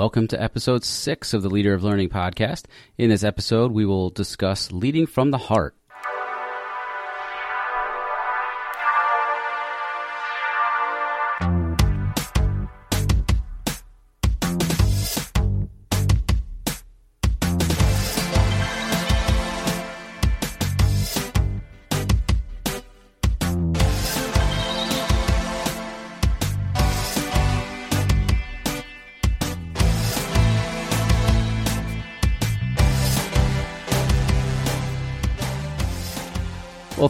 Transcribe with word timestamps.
Welcome 0.00 0.28
to 0.28 0.42
episode 0.42 0.82
six 0.82 1.34
of 1.34 1.42
the 1.42 1.50
Leader 1.50 1.74
of 1.74 1.84
Learning 1.84 2.08
podcast. 2.08 2.64
In 2.96 3.10
this 3.10 3.22
episode, 3.22 3.70
we 3.70 3.84
will 3.84 4.08
discuss 4.08 4.72
leading 4.72 5.06
from 5.06 5.30
the 5.30 5.36
heart. 5.36 5.74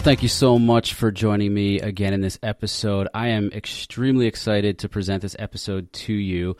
Thank 0.01 0.23
you 0.23 0.29
so 0.29 0.59
much 0.59 0.95
for 0.95 1.11
joining 1.11 1.53
me 1.53 1.79
again 1.79 2.15
in 2.15 2.23
this 2.23 2.39
episode. 2.43 3.07
I 3.13 3.29
am 3.29 3.51
extremely 3.53 4.27
excited 4.27 4.79
to 4.79 4.89
present 4.89 5.21
this 5.21 5.37
episode 5.39 5.93
to 5.93 6.15
you. 6.15 6.57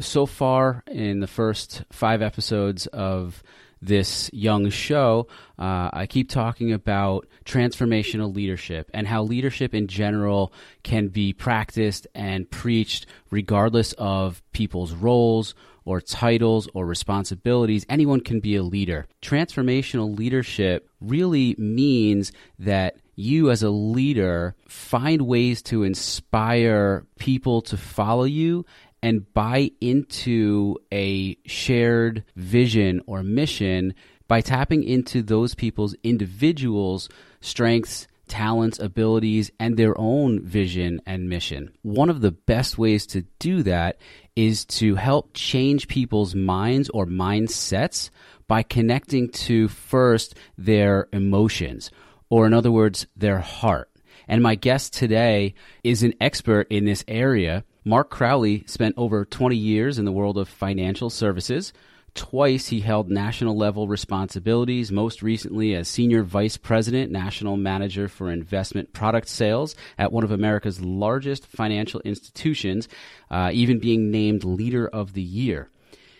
So 0.00 0.26
far, 0.26 0.82
in 0.88 1.20
the 1.20 1.28
first 1.28 1.84
five 1.92 2.22
episodes 2.22 2.88
of 2.88 3.40
this 3.82 4.30
young 4.32 4.70
show, 4.70 5.26
uh, 5.58 5.90
I 5.92 6.06
keep 6.06 6.30
talking 6.30 6.72
about 6.72 7.26
transformational 7.44 8.34
leadership 8.34 8.90
and 8.94 9.06
how 9.06 9.24
leadership 9.24 9.74
in 9.74 9.88
general 9.88 10.52
can 10.84 11.08
be 11.08 11.32
practiced 11.32 12.06
and 12.14 12.48
preached 12.50 13.06
regardless 13.30 13.92
of 13.94 14.42
people's 14.52 14.92
roles 14.92 15.54
or 15.84 16.00
titles 16.00 16.68
or 16.74 16.86
responsibilities, 16.86 17.84
anyone 17.88 18.20
can 18.20 18.40
be 18.40 18.56
a 18.56 18.62
leader. 18.62 19.06
Transformational 19.20 20.16
leadership 20.16 20.88
really 21.00 21.56
means 21.58 22.32
that 22.60 22.96
you, 23.14 23.50
as 23.50 23.62
a 23.62 23.70
leader, 23.70 24.54
find 24.68 25.22
ways 25.22 25.60
to 25.62 25.82
inspire 25.82 27.04
people 27.18 27.60
to 27.62 27.76
follow 27.76 28.24
you 28.24 28.64
and 29.02 29.32
buy 29.34 29.70
into 29.80 30.76
a 30.92 31.36
shared 31.46 32.24
vision 32.36 33.02
or 33.06 33.22
mission 33.22 33.94
by 34.28 34.40
tapping 34.40 34.84
into 34.84 35.22
those 35.22 35.54
people's 35.54 35.94
individuals' 36.02 37.08
strengths 37.40 38.06
talents, 38.32 38.78
abilities, 38.78 39.50
and 39.60 39.76
their 39.76 39.94
own 39.98 40.40
vision 40.40 41.02
and 41.04 41.28
mission. 41.28 41.70
One 41.82 42.08
of 42.08 42.22
the 42.22 42.30
best 42.30 42.78
ways 42.78 43.06
to 43.08 43.26
do 43.38 43.62
that 43.64 43.98
is 44.34 44.64
to 44.80 44.94
help 44.94 45.34
change 45.34 45.86
people's 45.86 46.34
minds 46.34 46.88
or 46.94 47.04
mindsets 47.04 48.08
by 48.48 48.62
connecting 48.62 49.28
to 49.30 49.68
first 49.68 50.34
their 50.56 51.08
emotions, 51.12 51.90
or 52.30 52.46
in 52.46 52.54
other 52.54 52.72
words, 52.72 53.06
their 53.14 53.40
heart. 53.40 53.90
And 54.26 54.42
my 54.42 54.54
guest 54.54 54.94
today 54.94 55.52
is 55.84 56.02
an 56.02 56.14
expert 56.18 56.68
in 56.70 56.86
this 56.86 57.04
area. 57.06 57.64
Mark 57.84 58.10
Crowley 58.10 58.64
spent 58.66 58.94
over 58.96 59.24
20 59.24 59.56
years 59.56 59.98
in 59.98 60.04
the 60.04 60.12
world 60.12 60.38
of 60.38 60.48
financial 60.48 61.10
services 61.10 61.72
Twice 62.14 62.68
he 62.68 62.80
held 62.80 63.10
national 63.10 63.56
level 63.56 63.88
responsibilities, 63.88 64.92
most 64.92 65.22
recently 65.22 65.74
as 65.74 65.88
Senior 65.88 66.22
Vice 66.22 66.58
President, 66.58 67.10
National 67.10 67.56
Manager 67.56 68.06
for 68.06 68.30
Investment 68.30 68.92
Product 68.92 69.26
Sales 69.26 69.74
at 69.96 70.12
one 70.12 70.22
of 70.22 70.30
America's 70.30 70.82
largest 70.82 71.46
financial 71.46 72.00
institutions, 72.00 72.86
uh, 73.30 73.50
even 73.54 73.78
being 73.78 74.10
named 74.10 74.44
Leader 74.44 74.86
of 74.86 75.14
the 75.14 75.22
Year. 75.22 75.70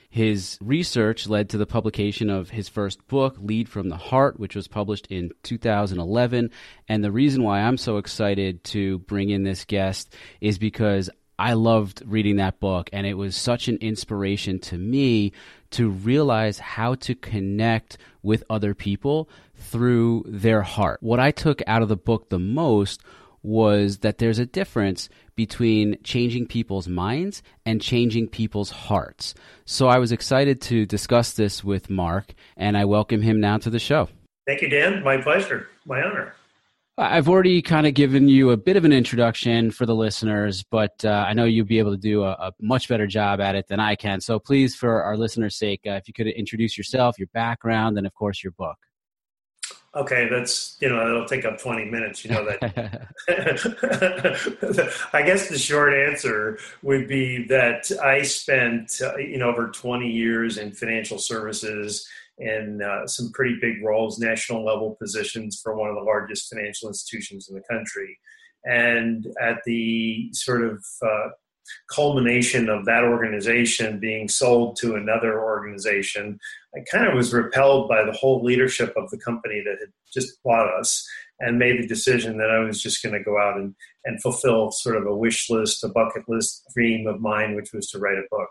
His 0.08 0.58
research 0.62 1.26
led 1.26 1.50
to 1.50 1.58
the 1.58 1.66
publication 1.66 2.30
of 2.30 2.50
his 2.50 2.68
first 2.68 3.06
book, 3.06 3.36
Lead 3.38 3.68
from 3.68 3.90
the 3.90 3.96
Heart, 3.96 4.38
which 4.38 4.54
was 4.54 4.68
published 4.68 5.06
in 5.08 5.30
2011. 5.42 6.50
And 6.88 7.04
the 7.04 7.12
reason 7.12 7.42
why 7.42 7.60
I'm 7.60 7.78
so 7.78 7.98
excited 7.98 8.64
to 8.64 8.98
bring 9.00 9.30
in 9.30 9.42
this 9.42 9.64
guest 9.64 10.14
is 10.40 10.58
because 10.58 11.08
I 11.38 11.54
loved 11.54 12.02
reading 12.06 12.36
that 12.36 12.60
book, 12.60 12.90
and 12.92 13.06
it 13.06 13.14
was 13.14 13.34
such 13.36 13.68
an 13.68 13.78
inspiration 13.80 14.58
to 14.60 14.78
me 14.78 15.32
to 15.70 15.88
realize 15.88 16.58
how 16.58 16.94
to 16.96 17.14
connect 17.14 17.98
with 18.22 18.44
other 18.50 18.74
people 18.74 19.28
through 19.56 20.24
their 20.26 20.62
heart. 20.62 21.02
What 21.02 21.20
I 21.20 21.30
took 21.30 21.62
out 21.66 21.82
of 21.82 21.88
the 21.88 21.96
book 21.96 22.28
the 22.28 22.38
most 22.38 23.02
was 23.42 23.98
that 23.98 24.18
there's 24.18 24.38
a 24.38 24.46
difference 24.46 25.08
between 25.34 25.98
changing 26.04 26.46
people's 26.46 26.86
minds 26.86 27.42
and 27.66 27.80
changing 27.80 28.28
people's 28.28 28.70
hearts. 28.70 29.34
So 29.64 29.88
I 29.88 29.98
was 29.98 30.12
excited 30.12 30.60
to 30.62 30.86
discuss 30.86 31.32
this 31.32 31.64
with 31.64 31.90
Mark, 31.90 32.34
and 32.56 32.76
I 32.76 32.84
welcome 32.84 33.22
him 33.22 33.40
now 33.40 33.58
to 33.58 33.70
the 33.70 33.78
show. 33.78 34.08
Thank 34.46 34.62
you, 34.62 34.68
Dan. 34.68 35.02
My 35.02 35.16
pleasure. 35.16 35.68
My 35.86 36.02
honor. 36.02 36.34
I've 36.98 37.28
already 37.28 37.62
kind 37.62 37.86
of 37.86 37.94
given 37.94 38.28
you 38.28 38.50
a 38.50 38.56
bit 38.56 38.76
of 38.76 38.84
an 38.84 38.92
introduction 38.92 39.70
for 39.70 39.86
the 39.86 39.94
listeners, 39.94 40.62
but 40.62 41.02
uh, 41.04 41.24
I 41.26 41.32
know 41.32 41.44
you'll 41.44 41.64
be 41.64 41.78
able 41.78 41.92
to 41.92 41.96
do 41.96 42.22
a, 42.22 42.32
a, 42.32 42.52
much 42.60 42.86
better 42.86 43.06
job 43.06 43.40
at 43.40 43.54
it 43.54 43.66
than 43.68 43.80
I 43.80 43.96
can. 43.96 44.20
So 44.20 44.38
please, 44.38 44.74
for 44.74 45.02
our 45.02 45.16
listeners' 45.16 45.56
sake, 45.56 45.80
uh, 45.86 45.92
if 45.92 46.06
you 46.06 46.12
could 46.12 46.26
introduce 46.26 46.76
yourself, 46.76 47.18
your 47.18 47.28
background, 47.32 47.96
and 47.96 48.06
of 48.06 48.12
course 48.12 48.44
your 48.44 48.52
book. 48.52 48.76
Okay, 49.94 50.28
that's 50.30 50.78
you 50.80 50.88
know 50.88 51.06
it'll 51.06 51.26
take 51.26 51.44
up 51.44 51.58
twenty 51.58 51.84
minutes. 51.84 52.24
You 52.24 52.30
know 52.32 52.46
that. 52.46 53.08
I 55.12 55.22
guess 55.22 55.50
the 55.50 55.58
short 55.58 55.92
answer 55.92 56.58
would 56.82 57.08
be 57.08 57.46
that 57.48 57.90
I 58.02 58.22
spent 58.22 59.00
uh, 59.02 59.16
you 59.16 59.36
know 59.36 59.50
over 59.50 59.68
twenty 59.68 60.10
years 60.10 60.56
in 60.56 60.72
financial 60.72 61.18
services 61.18 62.08
in 62.38 62.80
uh, 62.82 63.06
some 63.06 63.30
pretty 63.32 63.56
big 63.60 63.84
roles, 63.84 64.18
national 64.18 64.64
level 64.64 64.96
positions 65.00 65.60
for 65.62 65.76
one 65.76 65.88
of 65.88 65.96
the 65.96 66.02
largest 66.02 66.48
financial 66.48 66.88
institutions 66.88 67.48
in 67.48 67.54
the 67.54 67.62
country. 67.70 68.18
And 68.64 69.26
at 69.40 69.58
the 69.66 70.30
sort 70.32 70.64
of 70.64 70.84
uh, 71.04 71.28
culmination 71.90 72.68
of 72.68 72.84
that 72.86 73.04
organization 73.04 73.98
being 73.98 74.28
sold 74.28 74.76
to 74.76 74.94
another 74.94 75.40
organization, 75.42 76.38
I 76.74 76.80
kind 76.90 77.06
of 77.06 77.14
was 77.14 77.32
repelled 77.32 77.88
by 77.88 78.04
the 78.04 78.12
whole 78.12 78.42
leadership 78.42 78.92
of 78.96 79.10
the 79.10 79.18
company 79.18 79.62
that 79.64 79.78
had 79.80 79.92
just 80.12 80.42
bought 80.42 80.72
us 80.78 81.06
and 81.40 81.58
made 81.58 81.82
the 81.82 81.86
decision 81.86 82.38
that 82.38 82.50
I 82.50 82.60
was 82.60 82.80
just 82.80 83.02
going 83.02 83.14
to 83.14 83.22
go 83.22 83.38
out 83.38 83.56
and, 83.56 83.74
and 84.04 84.22
fulfill 84.22 84.70
sort 84.70 84.96
of 84.96 85.06
a 85.06 85.16
wish 85.16 85.50
list, 85.50 85.84
a 85.84 85.88
bucket 85.88 86.22
list 86.28 86.64
dream 86.74 87.06
of 87.06 87.20
mine, 87.20 87.56
which 87.56 87.72
was 87.72 87.90
to 87.90 87.98
write 87.98 88.18
a 88.18 88.22
book. 88.30 88.50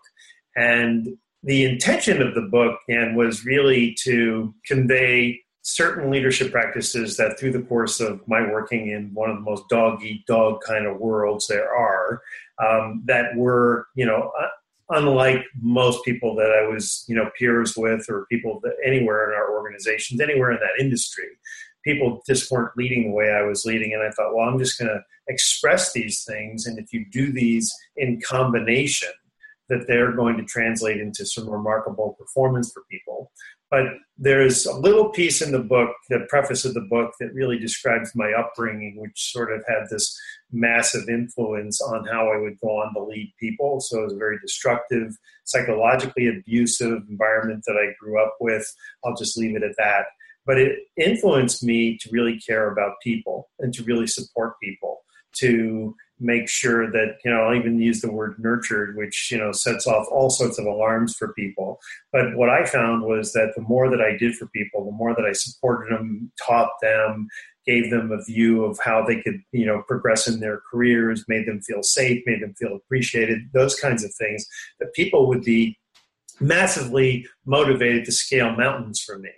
And 0.55 1.07
the 1.43 1.65
intention 1.65 2.21
of 2.21 2.35
the 2.35 2.41
book 2.41 2.79
and 2.87 3.15
was 3.15 3.45
really 3.45 3.95
to 4.03 4.53
convey 4.65 5.41
certain 5.63 6.09
leadership 6.09 6.51
practices 6.51 7.17
that 7.17 7.39
through 7.39 7.51
the 7.51 7.61
course 7.61 7.99
of 7.99 8.27
my 8.27 8.41
working 8.41 8.89
in 8.89 9.13
one 9.13 9.29
of 9.29 9.37
the 9.37 9.41
most 9.41 9.67
dog 9.69 10.03
eat 10.03 10.25
dog 10.25 10.59
kind 10.65 10.87
of 10.87 10.97
worlds 10.97 11.47
there 11.47 11.73
are 11.75 12.21
um, 12.63 13.01
that 13.05 13.35
were 13.35 13.87
you 13.95 14.05
know 14.05 14.31
unlike 14.89 15.43
most 15.61 16.03
people 16.03 16.35
that 16.35 16.51
i 16.51 16.67
was 16.67 17.05
you 17.07 17.15
know 17.15 17.29
peers 17.37 17.77
with 17.77 18.05
or 18.09 18.25
people 18.25 18.59
that 18.63 18.73
anywhere 18.83 19.29
in 19.29 19.37
our 19.37 19.55
organizations 19.55 20.19
anywhere 20.19 20.51
in 20.51 20.59
that 20.59 20.83
industry 20.83 21.27
people 21.83 22.23
just 22.27 22.51
weren't 22.51 22.75
leading 22.75 23.03
the 23.03 23.15
way 23.15 23.31
i 23.31 23.43
was 23.43 23.63
leading. 23.63 23.93
And 23.93 24.01
i 24.01 24.09
thought 24.09 24.35
well 24.35 24.49
i'm 24.49 24.57
just 24.57 24.79
going 24.79 24.89
to 24.89 25.01
express 25.31 25.93
these 25.93 26.23
things. 26.23 26.65
And 26.65 26.77
if 26.77 26.93
you 26.93 27.05
do 27.09 27.31
these 27.31 27.73
in 27.95 28.21
combination 28.21 29.09
that 29.71 29.87
they're 29.87 30.11
going 30.11 30.37
to 30.37 30.43
translate 30.43 30.99
into 30.99 31.25
some 31.25 31.49
remarkable 31.49 32.15
performance 32.19 32.71
for 32.73 32.83
people. 32.91 33.31
But 33.71 33.85
there's 34.17 34.65
a 34.65 34.75
little 34.75 35.09
piece 35.09 35.41
in 35.41 35.53
the 35.53 35.59
book, 35.59 35.95
the 36.09 36.25
preface 36.27 36.65
of 36.65 36.73
the 36.73 36.85
book, 36.89 37.13
that 37.21 37.33
really 37.33 37.57
describes 37.57 38.11
my 38.13 38.33
upbringing, 38.33 38.99
which 38.99 39.31
sort 39.31 39.53
of 39.53 39.63
had 39.65 39.87
this 39.89 40.13
massive 40.51 41.07
influence 41.07 41.81
on 41.81 42.05
how 42.05 42.29
I 42.29 42.37
would 42.37 42.59
go 42.59 42.67
on 42.67 42.93
to 42.93 43.03
lead 43.03 43.33
people. 43.39 43.79
So 43.79 44.01
it 44.01 44.03
was 44.03 44.13
a 44.13 44.17
very 44.17 44.37
destructive, 44.39 45.15
psychologically 45.45 46.27
abusive 46.27 47.03
environment 47.09 47.63
that 47.65 47.77
I 47.77 47.95
grew 47.97 48.21
up 48.21 48.35
with. 48.41 48.65
I'll 49.05 49.15
just 49.15 49.37
leave 49.37 49.55
it 49.55 49.63
at 49.63 49.77
that. 49.77 50.03
But 50.45 50.57
it 50.57 50.79
influenced 50.97 51.63
me 51.63 51.97
to 51.99 52.09
really 52.11 52.39
care 52.39 52.69
about 52.73 52.99
people 53.01 53.49
and 53.59 53.73
to 53.73 53.83
really 53.83 54.07
support 54.07 54.59
people, 54.61 54.99
to 55.35 55.95
make 56.21 56.47
sure 56.47 56.89
that 56.91 57.17
you 57.25 57.31
know 57.31 57.41
I'll 57.41 57.55
even 57.55 57.81
use 57.81 58.01
the 58.01 58.11
word 58.11 58.35
nurtured, 58.37 58.95
which 58.95 59.29
you 59.31 59.37
know 59.37 59.51
sets 59.51 59.87
off 59.87 60.07
all 60.11 60.29
sorts 60.29 60.59
of 60.59 60.65
alarms 60.65 61.15
for 61.17 61.33
people. 61.33 61.79
But 62.13 62.35
what 62.35 62.49
I 62.49 62.65
found 62.65 63.03
was 63.03 63.33
that 63.33 63.53
the 63.55 63.63
more 63.63 63.89
that 63.89 64.01
I 64.01 64.15
did 64.17 64.35
for 64.35 64.47
people, 64.47 64.85
the 64.85 64.91
more 64.91 65.15
that 65.15 65.25
I 65.25 65.33
supported 65.33 65.91
them, 65.91 66.31
taught 66.45 66.71
them, 66.81 67.27
gave 67.65 67.89
them 67.89 68.11
a 68.11 68.23
view 68.23 68.63
of 68.63 68.79
how 68.79 69.03
they 69.03 69.21
could 69.21 69.41
you 69.51 69.65
know 69.65 69.83
progress 69.87 70.27
in 70.27 70.39
their 70.39 70.61
careers, 70.71 71.25
made 71.27 71.47
them 71.47 71.61
feel 71.61 71.83
safe, 71.83 72.21
made 72.25 72.41
them 72.41 72.53
feel 72.53 72.75
appreciated, 72.75 73.49
those 73.53 73.75
kinds 73.75 74.03
of 74.03 74.13
things, 74.13 74.45
that 74.79 74.93
people 74.93 75.27
would 75.27 75.43
be 75.43 75.77
massively 76.39 77.25
motivated 77.45 78.05
to 78.05 78.11
scale 78.11 78.55
mountains 78.55 79.01
for 79.01 79.19
me. 79.19 79.29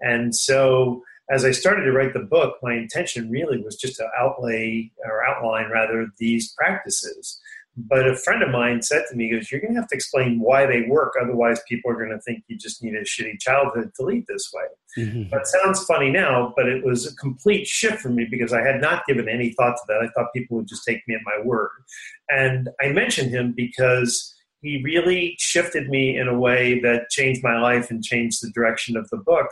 And 0.00 0.34
so 0.34 1.02
as 1.30 1.44
I 1.44 1.52
started 1.52 1.84
to 1.84 1.92
write 1.92 2.12
the 2.12 2.20
book, 2.20 2.56
my 2.62 2.74
intention 2.74 3.30
really 3.30 3.62
was 3.62 3.76
just 3.76 3.96
to 3.96 4.08
outlay 4.18 4.90
or 5.04 5.24
outline 5.24 5.70
rather 5.70 6.08
these 6.18 6.52
practices 6.52 7.40
But 7.76 8.08
a 8.08 8.16
friend 8.16 8.42
of 8.42 8.50
mine 8.50 8.82
said 8.82 9.04
to 9.08 9.16
me, 9.16 9.26
he 9.26 9.30
goes, 9.30 9.50
You're 9.50 9.60
going 9.60 9.74
to 9.74 9.80
have 9.80 9.88
to 9.90 9.94
explain 9.94 10.40
why 10.40 10.66
they 10.66 10.82
work. 10.82 11.14
Otherwise, 11.20 11.60
people 11.68 11.90
are 11.90 11.96
going 11.96 12.10
to 12.10 12.20
think 12.20 12.42
you 12.48 12.58
just 12.58 12.82
need 12.82 12.94
a 12.94 13.04
shitty 13.04 13.38
childhood 13.38 13.92
to 13.96 14.02
lead 14.02 14.26
this 14.26 14.50
way. 14.52 14.64
Mm-hmm. 14.98 15.30
That 15.30 15.46
sounds 15.46 15.84
funny 15.84 16.10
now, 16.10 16.52
but 16.56 16.68
it 16.68 16.84
was 16.84 17.06
a 17.06 17.14
complete 17.16 17.66
shift 17.66 18.00
for 18.00 18.10
me 18.10 18.26
because 18.28 18.52
I 18.52 18.62
had 18.62 18.80
not 18.80 19.06
given 19.06 19.28
any 19.28 19.52
thought 19.52 19.76
to 19.76 19.82
that. 19.86 20.02
I 20.02 20.08
thought 20.08 20.32
people 20.34 20.56
would 20.56 20.68
just 20.68 20.84
take 20.84 21.06
me 21.06 21.14
at 21.14 21.20
my 21.24 21.44
word. 21.44 21.70
And 22.28 22.68
I 22.82 22.88
mentioned 22.88 23.30
him 23.30 23.54
because 23.56 24.34
he 24.62 24.82
really 24.84 25.36
shifted 25.38 25.88
me 25.88 26.18
in 26.18 26.28
a 26.28 26.38
way 26.38 26.80
that 26.80 27.08
changed 27.08 27.42
my 27.42 27.58
life 27.60 27.90
and 27.90 28.04
changed 28.04 28.42
the 28.42 28.50
direction 28.50 28.96
of 28.96 29.08
the 29.10 29.16
book 29.16 29.46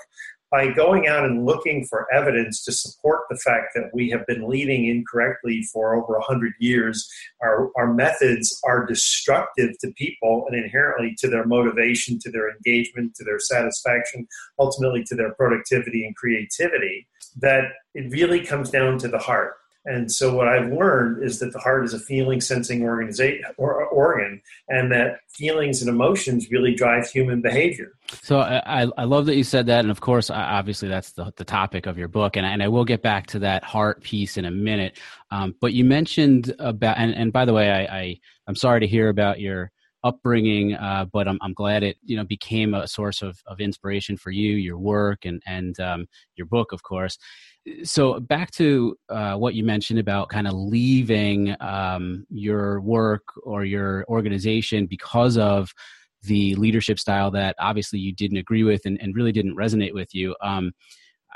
by 0.51 0.71
going 0.71 1.07
out 1.07 1.25
and 1.25 1.45
looking 1.45 1.85
for 1.85 2.07
evidence 2.13 2.65
to 2.65 2.73
support 2.73 3.21
the 3.29 3.37
fact 3.37 3.75
that 3.75 3.91
we 3.93 4.09
have 4.11 4.27
been 4.27 4.49
leading 4.49 4.87
incorrectly 4.87 5.63
for 5.73 5.95
over 5.95 6.15
100 6.15 6.55
years, 6.59 7.09
our, 7.43 7.71
our 7.77 7.93
methods 7.93 8.59
are 8.65 8.87
destructive 8.87 9.79
to 9.81 9.93
people 9.93 10.47
and 10.49 10.63
inherently 10.63 11.15
to 11.19 11.29
their 11.29 11.47
motivation, 11.47 12.19
to 12.21 12.31
their 12.31 12.51
engagement, 12.51 13.15
to 13.15 13.25
their 13.25 13.39
satisfaction, 13.39 14.27
ultimately 14.59 15.05
to 15.05 15.15
their 15.15 15.35
productivity 15.35 16.07
and 16.07 16.17
creativity, 16.17 17.07
that 17.37 17.65
it 17.95 18.11
really 18.11 18.41
comes 18.41 18.71
down 18.71 18.99
to 18.99 19.09
the 19.09 19.19
heart. 19.19 19.55
And 19.89 20.13
so 20.13 20.35
what 20.35 20.49
I've 20.49 20.71
learned 20.71 21.25
is 21.25 21.39
that 21.39 21.55
the 21.55 21.59
heart 21.59 21.83
is 21.83 21.95
a 21.95 21.99
feeling 21.99 22.43
sensing 22.43 22.83
or 22.83 23.85
organ, 23.87 24.43
and 24.69 24.93
that 24.93 25.21
feelings 25.31 25.81
and 25.81 25.89
emotions 25.89 26.51
really 26.51 26.75
drive 26.75 27.09
human 27.09 27.41
behavior. 27.41 27.95
So 28.23 28.41
I, 28.41 28.87
I 28.99 29.05
love 29.05 29.25
that 29.27 29.37
you 29.37 29.45
said 29.45 29.65
that, 29.67 29.81
and 29.81 29.91
of 29.91 30.03
course, 30.03 30.29
obviously 30.29 30.91
that's 30.91 31.13
the, 31.13 31.33
the 31.37 31.45
topic 31.45 31.87
of 31.87 31.97
your 31.97 32.09
book, 32.09 32.37
and, 32.37 32.45
and 32.45 32.63
I 32.63 32.69
will 32.69 32.85
get 32.85 33.03
back 33.03 33.29
to 33.29 33.39
that 33.39 33.65
heart 33.65 34.03
piece 34.03 34.37
in 34.37 34.45
a 34.45 34.51
minute. 34.51 34.99
Um, 35.31 35.55
but 35.59 35.73
you 35.73 35.85
mentioned 35.85 36.55
about, 36.59 36.99
and, 36.99 37.15
and 37.15 37.33
by 37.33 37.47
the 37.47 37.55
way, 37.55 37.71
I, 37.71 37.99
I 37.99 38.21
I'm 38.47 38.57
sorry 38.57 38.81
to 38.81 38.87
hear 38.87 39.09
about 39.09 39.41
your 39.41 39.71
upbringing, 40.05 40.75
uh, 40.75 41.07
but 41.11 41.27
I'm, 41.27 41.39
I'm 41.41 41.55
glad 41.55 41.83
it 41.83 41.97
you 42.05 42.17
know 42.19 42.25
became 42.25 42.75
a 42.75 42.87
source 42.87 43.23
of, 43.23 43.39
of 43.47 43.59
inspiration 43.59 44.19
for 44.19 44.33
you, 44.33 44.57
your 44.57 44.79
work, 44.79 45.25
and 45.25 45.43
and 45.47 45.81
um, 45.81 46.07
your 46.37 46.47
book, 46.47 46.73
of 46.73 46.83
course 46.83 47.17
so 47.85 48.19
back 48.21 48.51
to 48.53 48.97
uh, 49.09 49.35
what 49.35 49.55
you 49.55 49.65
mentioned 49.65 49.99
about 49.99 50.29
kind 50.29 50.47
of 50.47 50.55
leaving 50.55 51.55
um, 51.61 52.27
your 52.31 52.81
work 52.81 53.23
or 53.43 53.65
your 53.65 54.05
organization 54.09 54.87
because 54.87 55.37
of 55.37 55.73
the 56.23 56.55
leadership 56.57 56.99
style 56.99 57.31
that 57.31 57.55
obviously 57.59 57.99
you 57.99 58.13
didn't 58.13 58.39
agree 58.39 58.65
with 58.65 58.83
and, 58.85 59.01
and 59.01 59.15
really 59.15 59.33
didn't 59.33 59.57
resonate 59.57 59.95
with 59.95 60.15
you. 60.15 60.35
Um, 60.43 60.73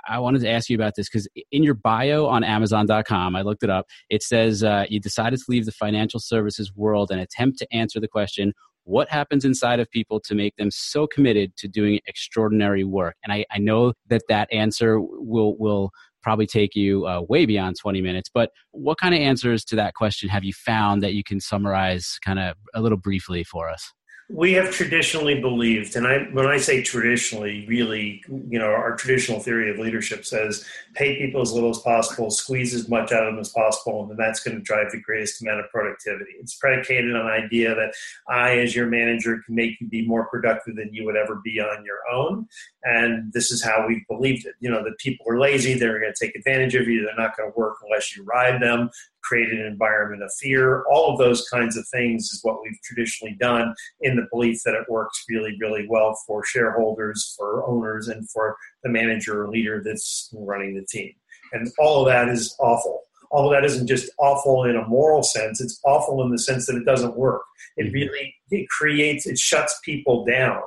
i 0.08 0.18
wanted 0.18 0.40
to 0.40 0.50
ask 0.50 0.68
you 0.68 0.74
about 0.74 0.94
this 0.96 1.08
because 1.08 1.28
in 1.52 1.62
your 1.62 1.74
bio 1.74 2.26
on 2.26 2.42
amazon.com 2.42 3.36
i 3.36 3.42
looked 3.42 3.62
it 3.62 3.70
up 3.70 3.86
it 4.10 4.20
says 4.20 4.64
uh, 4.64 4.84
you 4.88 4.98
decided 4.98 5.38
to 5.38 5.44
leave 5.46 5.64
the 5.64 5.70
financial 5.70 6.18
services 6.18 6.72
world 6.74 7.12
and 7.12 7.20
attempt 7.20 7.56
to 7.56 7.66
answer 7.72 8.00
the 8.00 8.08
question 8.08 8.52
what 8.84 9.08
happens 9.08 9.44
inside 9.44 9.80
of 9.80 9.90
people 9.90 10.20
to 10.20 10.34
make 10.34 10.56
them 10.56 10.70
so 10.70 11.06
committed 11.06 11.56
to 11.56 11.68
doing 11.68 12.00
extraordinary 12.06 12.84
work? 12.84 13.16
And 13.22 13.32
i, 13.32 13.44
I 13.50 13.58
know 13.58 13.92
that 14.08 14.22
that 14.28 14.52
answer 14.52 15.00
will 15.00 15.56
will 15.58 15.90
probably 16.22 16.46
take 16.46 16.74
you 16.74 17.06
uh, 17.06 17.20
way 17.28 17.46
beyond 17.46 17.76
20 17.80 18.00
minutes. 18.00 18.30
But 18.32 18.50
what 18.70 18.98
kind 18.98 19.14
of 19.14 19.20
answers 19.20 19.64
to 19.66 19.76
that 19.76 19.94
question 19.94 20.28
have 20.28 20.44
you 20.44 20.52
found 20.52 21.02
that 21.02 21.14
you 21.14 21.24
can 21.24 21.40
summarize 21.40 22.18
kind 22.24 22.38
of 22.38 22.56
a 22.74 22.80
little 22.80 22.98
briefly 22.98 23.44
for 23.44 23.68
us? 23.68 23.92
We 24.32 24.54
have 24.54 24.70
traditionally 24.70 25.38
believed, 25.38 25.94
and 25.94 26.06
I, 26.06 26.20
when 26.32 26.46
I 26.46 26.56
say 26.56 26.82
traditionally, 26.82 27.66
really, 27.68 28.24
you 28.48 28.58
know, 28.58 28.66
our 28.66 28.96
traditional 28.96 29.40
theory 29.40 29.70
of 29.70 29.78
leadership 29.78 30.24
says 30.24 30.64
pay 30.94 31.18
people 31.18 31.42
as 31.42 31.52
little 31.52 31.68
as 31.68 31.78
possible, 31.80 32.30
squeeze 32.30 32.72
as 32.72 32.88
much 32.88 33.12
out 33.12 33.26
of 33.26 33.34
them 33.34 33.40
as 33.40 33.50
possible, 33.50 34.00
and 34.00 34.10
then 34.10 34.16
that's 34.16 34.42
going 34.42 34.56
to 34.56 34.62
drive 34.62 34.90
the 34.90 35.00
greatest 35.00 35.42
amount 35.42 35.60
of 35.60 35.70
productivity. 35.70 36.32
It's 36.40 36.54
predicated 36.54 37.14
on 37.14 37.26
the 37.26 37.32
idea 37.32 37.74
that 37.74 37.92
I, 38.26 38.58
as 38.58 38.74
your 38.74 38.86
manager, 38.86 39.42
can 39.44 39.54
make 39.54 39.78
you 39.82 39.86
be 39.86 40.06
more 40.06 40.26
productive 40.28 40.76
than 40.76 40.94
you 40.94 41.04
would 41.04 41.16
ever 41.16 41.40
be 41.44 41.60
on 41.60 41.84
your 41.84 41.98
own. 42.10 42.48
And 42.84 43.32
this 43.34 43.52
is 43.52 43.62
how 43.62 43.86
we've 43.86 44.06
believed 44.08 44.46
it. 44.46 44.54
You 44.60 44.70
know, 44.70 44.82
that 44.82 44.96
people 44.96 45.26
are 45.28 45.38
lazy, 45.38 45.74
they're 45.74 46.00
going 46.00 46.12
to 46.12 46.26
take 46.26 46.34
advantage 46.34 46.74
of 46.74 46.88
you, 46.88 47.04
they're 47.04 47.22
not 47.22 47.36
going 47.36 47.52
to 47.52 47.58
work 47.58 47.76
unless 47.84 48.16
you 48.16 48.24
ride 48.24 48.62
them, 48.62 48.88
create 49.22 49.50
an 49.50 49.64
environment 49.64 50.22
of 50.22 50.32
fear. 50.40 50.82
All 50.90 51.12
of 51.12 51.18
those 51.18 51.48
kinds 51.48 51.76
of 51.76 51.86
things 51.88 52.24
is 52.26 52.40
what 52.42 52.60
we've 52.62 52.80
traditionally 52.82 53.36
done 53.38 53.74
in 54.00 54.16
the 54.16 54.26
belief 54.30 54.60
that 54.64 54.74
it 54.74 54.88
works 54.88 55.24
really, 55.28 55.56
really 55.60 55.86
well 55.88 56.18
for 56.26 56.44
shareholders, 56.44 57.34
for 57.36 57.64
owners, 57.66 58.08
and 58.08 58.28
for 58.30 58.56
the 58.82 58.90
manager 58.90 59.42
or 59.42 59.50
leader 59.50 59.82
that's 59.84 60.30
running 60.36 60.74
the 60.74 60.84
team. 60.84 61.12
And 61.52 61.70
all 61.78 62.02
of 62.02 62.08
that 62.08 62.28
is 62.28 62.54
awful. 62.58 63.02
All 63.30 63.46
of 63.46 63.52
that 63.52 63.64
isn't 63.64 63.86
just 63.86 64.10
awful 64.18 64.64
in 64.64 64.76
a 64.76 64.86
moral 64.86 65.22
sense, 65.22 65.60
it's 65.60 65.80
awful 65.84 66.22
in 66.22 66.30
the 66.30 66.38
sense 66.38 66.66
that 66.66 66.76
it 66.76 66.84
doesn't 66.84 67.16
work. 67.16 67.42
It 67.76 67.86
mm-hmm. 67.86 67.94
really 67.94 68.34
it 68.50 68.68
creates, 68.68 69.26
it 69.26 69.38
shuts 69.38 69.80
people 69.84 70.24
down 70.24 70.60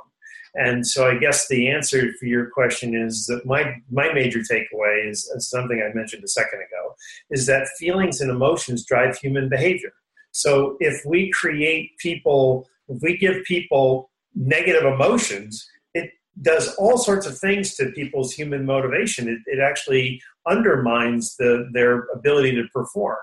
and 0.55 0.87
so 0.87 1.09
I 1.09 1.17
guess 1.17 1.47
the 1.47 1.69
answer 1.69 2.13
for 2.19 2.25
your 2.25 2.49
question 2.49 2.95
is 2.95 3.25
that 3.25 3.45
my, 3.45 3.75
my 3.91 4.13
major 4.13 4.39
takeaway 4.39 5.09
is, 5.09 5.25
is 5.35 5.49
something 5.49 5.81
I 5.81 5.93
mentioned 5.93 6.23
a 6.23 6.29
second 6.29 6.59
ago, 6.59 6.95
is 7.29 7.45
that 7.47 7.67
feelings 7.77 8.21
and 8.21 8.31
emotions 8.31 8.85
drive 8.85 9.17
human 9.17 9.49
behavior. 9.49 9.91
So 10.31 10.77
if 10.79 11.01
we 11.05 11.29
create 11.31 11.97
people, 11.97 12.69
if 12.87 13.01
we 13.01 13.17
give 13.17 13.43
people 13.43 14.09
negative 14.33 14.83
emotions, 14.83 15.67
it 15.93 16.11
does 16.41 16.73
all 16.75 16.97
sorts 16.97 17.25
of 17.25 17.37
things 17.37 17.75
to 17.75 17.91
people's 17.91 18.33
human 18.33 18.65
motivation. 18.65 19.27
It, 19.27 19.39
it 19.45 19.59
actually 19.59 20.21
undermines 20.47 21.35
the, 21.37 21.69
their 21.73 22.07
ability 22.13 22.55
to 22.55 22.63
perform. 22.73 23.17